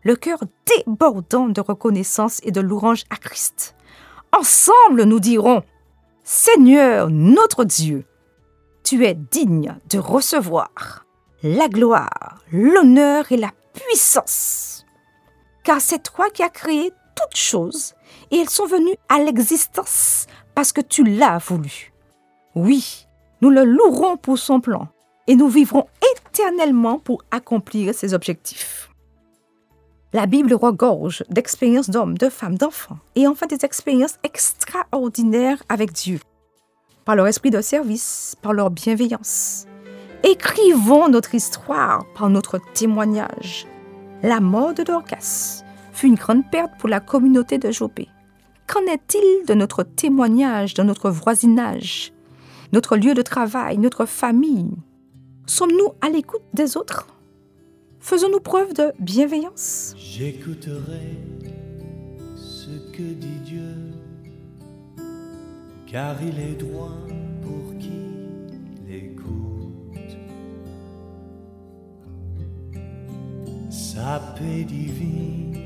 le 0.04 0.16
cœur 0.16 0.40
débordant 0.66 1.48
de 1.48 1.62
reconnaissance 1.62 2.40
et 2.44 2.52
de 2.52 2.62
louange 2.62 3.04
à 3.10 3.18
Christ. 3.18 3.76
Ensemble, 4.32 5.04
nous 5.04 5.20
dirons, 5.20 5.64
Seigneur 6.24 7.10
notre 7.10 7.66
Dieu, 7.66 8.06
tu 8.84 9.06
es 9.06 9.14
digne 9.14 9.78
de 9.90 10.00
recevoir 10.00 11.06
la 11.44 11.68
gloire, 11.68 12.44
l'honneur 12.52 13.32
et 13.32 13.38
la 13.38 13.52
puissance. 13.74 14.86
Car 15.64 15.82
c'est 15.82 16.02
toi 16.02 16.30
qui 16.30 16.42
as 16.42 16.50
créé 16.50 16.92
toutes 17.16 17.38
choses 17.38 17.94
et 18.32 18.38
elles 18.38 18.50
sont 18.50 18.66
venues 18.66 18.96
à 19.10 19.20
l'existence 19.20 20.26
parce 20.56 20.72
que 20.72 20.82
tu 20.82 21.04
l'as 21.04 21.38
voulu. 21.38 21.91
Oui, 22.56 23.08
nous 23.42 23.50
le 23.50 23.64
louerons 23.64 24.18
pour 24.18 24.38
son 24.38 24.60
plan 24.60 24.88
et 25.28 25.36
nous 25.36 25.48
vivrons 25.48 25.88
éternellement 26.16 27.00
pour 27.00 27.24
accomplir 27.32 27.94
ses 27.94 28.14
objectifs. 28.14 28.90
La 30.14 30.26
Bible 30.26 30.54
regorge 30.54 31.24
d'expériences 31.30 31.90
d'hommes, 31.90 32.18
de 32.18 32.28
femmes, 32.28 32.58
d'enfants 32.58 32.98
et 33.16 33.28
enfin 33.28 33.48
des 33.48 33.64
expériences 33.64 34.18
extraordinaires 34.24 35.64
avec 35.70 35.94
Dieu, 35.94 36.20
par 37.06 37.16
leur 37.16 37.28
esprit 37.28 37.50
de 37.50 37.62
service, 37.62 38.36
par 38.42 38.52
leur 38.52 38.72
bienveillance. 38.72 39.66
Écrivons 40.24 41.08
notre 41.08 41.34
histoire 41.34 42.06
par 42.14 42.30
notre 42.30 42.60
témoignage. 42.74 43.66
La 44.22 44.42
mort 44.42 44.74
de 44.74 44.84
Dorcas 44.84 45.64
fut 45.94 46.08
une 46.08 46.16
grande 46.16 46.50
perte 46.52 46.74
pour 46.78 46.90
la 46.90 47.00
communauté 47.00 47.58
de 47.58 47.72
Jopé. 47.72 48.10
Qu'en 48.68 48.82
est-il 48.92 49.46
de 49.46 49.54
notre 49.54 49.84
témoignage 49.84 50.74
dans 50.74 50.84
notre 50.84 51.10
voisinage? 51.10 52.12
Notre 52.72 52.96
lieu 52.96 53.14
de 53.14 53.22
travail, 53.22 53.78
notre 53.78 54.06
famille. 54.06 54.72
Sommes-nous 55.46 55.94
à 56.02 56.10
l'écoute 56.10 56.44
des 56.54 56.78
autres? 56.78 57.08
Faisons-nous 58.00 58.40
preuve 58.40 58.74
de 58.74 58.94
bienveillance. 59.00 59.94
J'écouterai 59.98 61.18
ce 62.36 62.70
que 62.92 63.04
dit 63.04 63.40
Dieu, 63.46 63.76
car 65.86 66.16
il 66.24 66.40
est 66.40 66.56
droit 66.56 66.98
pour 67.42 67.78
qui 67.78 67.92
l'écoute. 68.88 70.18
Sa 73.70 74.20
paix 74.38 74.64
divine 74.64 75.58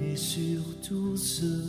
est 0.00 0.16
sur 0.16 0.60
tous 0.88 1.16
ceux 1.16 1.64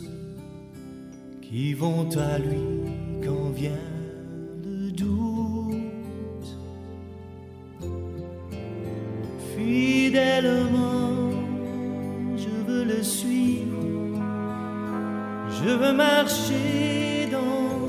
qui 1.41 1.73
vont 1.73 2.09
à 2.17 2.37
lui 2.37 2.91
quand 3.23 3.49
vient 3.49 3.96
doute. 4.97 6.49
Fidèlement, 9.55 11.31
je 12.35 12.53
veux 12.67 12.83
le 12.83 13.01
suivre, 13.03 13.81
je 15.49 15.69
veux 15.81 15.93
marcher 15.93 17.29
dans 17.31 17.87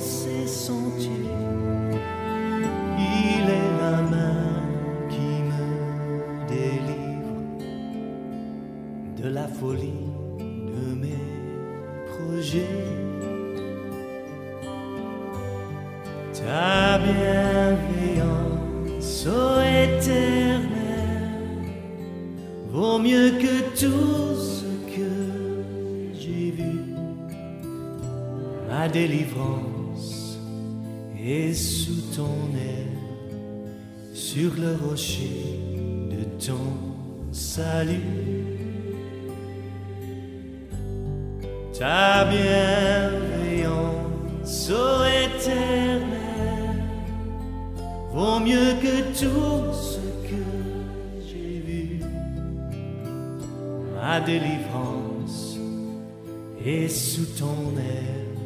est 56.64 56.88
sous 56.88 57.26
ton 57.38 57.76
aile, 57.76 58.36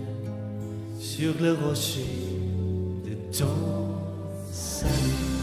sur 1.01 1.35
le 1.41 1.53
rocher 1.55 2.07
de 3.05 3.37
ton 3.37 3.47
salut. 4.51 5.42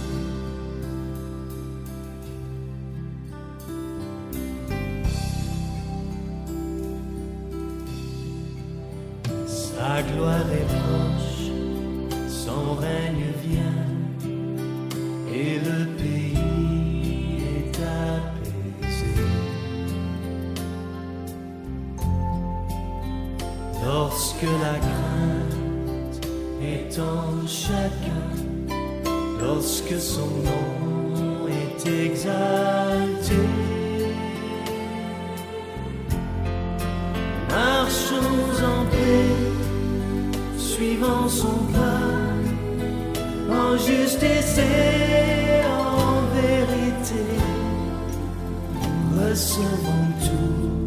Recevons 49.40 50.12
tout 50.20 50.28
ce 50.28 50.79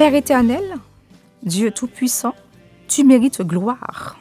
Père 0.00 0.14
éternel, 0.14 0.78
Dieu 1.42 1.72
Tout-Puissant, 1.72 2.34
tu 2.88 3.04
mérites 3.04 3.42
gloire. 3.42 4.16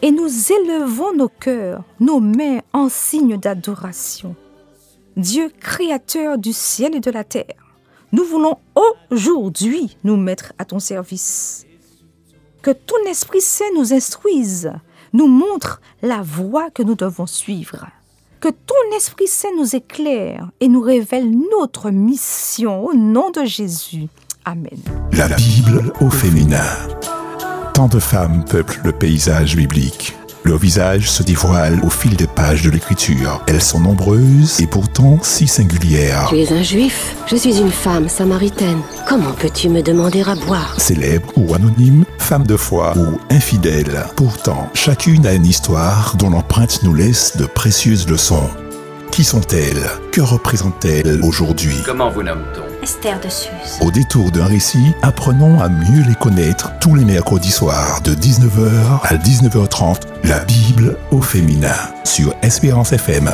Et 0.00 0.12
nous 0.12 0.28
élevons 0.28 1.12
nos 1.12 1.28
cœurs, 1.28 1.82
nos 1.98 2.20
mains 2.20 2.60
en 2.72 2.88
signe 2.88 3.36
d'adoration. 3.36 4.36
Dieu 5.16 5.50
créateur 5.58 6.38
du 6.38 6.52
ciel 6.52 6.94
et 6.94 7.00
de 7.00 7.10
la 7.10 7.24
terre, 7.24 7.74
nous 8.12 8.22
voulons 8.22 8.58
aujourd'hui 9.10 9.96
nous 10.04 10.16
mettre 10.16 10.52
à 10.60 10.64
ton 10.64 10.78
service. 10.78 11.66
Que 12.62 12.70
ton 12.70 13.04
Esprit 13.08 13.40
Saint 13.40 13.64
nous 13.74 13.92
instruise, 13.92 14.70
nous 15.12 15.26
montre 15.26 15.80
la 16.00 16.22
voie 16.22 16.70
que 16.70 16.84
nous 16.84 16.94
devons 16.94 17.26
suivre. 17.26 17.88
Que 18.38 18.50
ton 18.50 18.96
Esprit 18.96 19.26
Saint 19.26 19.56
nous 19.56 19.74
éclaire 19.74 20.48
et 20.60 20.68
nous 20.68 20.80
révèle 20.80 21.28
notre 21.50 21.90
mission 21.90 22.86
au 22.86 22.94
nom 22.94 23.32
de 23.32 23.44
Jésus. 23.44 24.06
Amen. 24.46 24.68
La 25.12 25.28
Bible 25.28 25.90
au 26.00 26.10
féminin. 26.10 26.58
Tant 27.72 27.88
de 27.88 27.98
femmes 27.98 28.44
peuplent 28.44 28.80
le 28.84 28.92
paysage 28.92 29.56
biblique. 29.56 30.14
Leur 30.44 30.58
visage 30.58 31.10
se 31.10 31.22
dévoile 31.22 31.80
au 31.82 31.88
fil 31.88 32.14
des 32.16 32.26
pages 32.26 32.60
de 32.60 32.68
l'écriture. 32.68 33.42
Elles 33.46 33.62
sont 33.62 33.80
nombreuses 33.80 34.60
et 34.60 34.66
pourtant 34.66 35.18
si 35.22 35.48
singulières. 35.48 36.26
Tu 36.28 36.40
es 36.40 36.52
un 36.52 36.62
juif, 36.62 37.16
je 37.26 37.36
suis 37.36 37.58
une 37.58 37.70
femme 37.70 38.10
samaritaine. 38.10 38.82
Comment 39.08 39.32
peux-tu 39.32 39.70
me 39.70 39.80
demander 39.80 40.20
à 40.20 40.34
boire? 40.34 40.78
Célèbres 40.78 41.32
ou 41.36 41.54
anonymes, 41.54 42.04
femmes 42.18 42.46
de 42.46 42.58
foi 42.58 42.92
ou 42.98 43.18
infidèles. 43.30 44.04
Pourtant, 44.14 44.68
chacune 44.74 45.26
a 45.26 45.32
une 45.32 45.46
histoire 45.46 46.16
dont 46.18 46.28
l'empreinte 46.28 46.82
nous 46.82 46.94
laisse 46.94 47.38
de 47.38 47.46
précieuses 47.46 48.06
leçons. 48.06 48.50
Qui 49.10 49.24
sont-elles? 49.24 49.88
Que 50.12 50.20
représentent-elles 50.20 51.22
aujourd'hui? 51.22 51.76
Comment 51.86 52.10
vous 52.10 52.22
nomme-t-on? 52.22 52.73
Au 53.80 53.90
détour 53.90 54.30
d'un 54.30 54.44
récit, 54.44 54.92
apprenons 55.00 55.58
à 55.60 55.68
mieux 55.68 56.02
les 56.06 56.14
connaître 56.14 56.70
tous 56.80 56.94
les 56.94 57.04
mercredis 57.04 57.50
soirs 57.50 58.02
de 58.02 58.14
19h 58.14 59.00
à 59.02 59.14
19h30. 59.16 60.02
La 60.24 60.40
Bible 60.40 60.98
au 61.10 61.22
féminin 61.22 61.74
sur 62.04 62.34
Espérance 62.42 62.92
FM. 62.92 63.30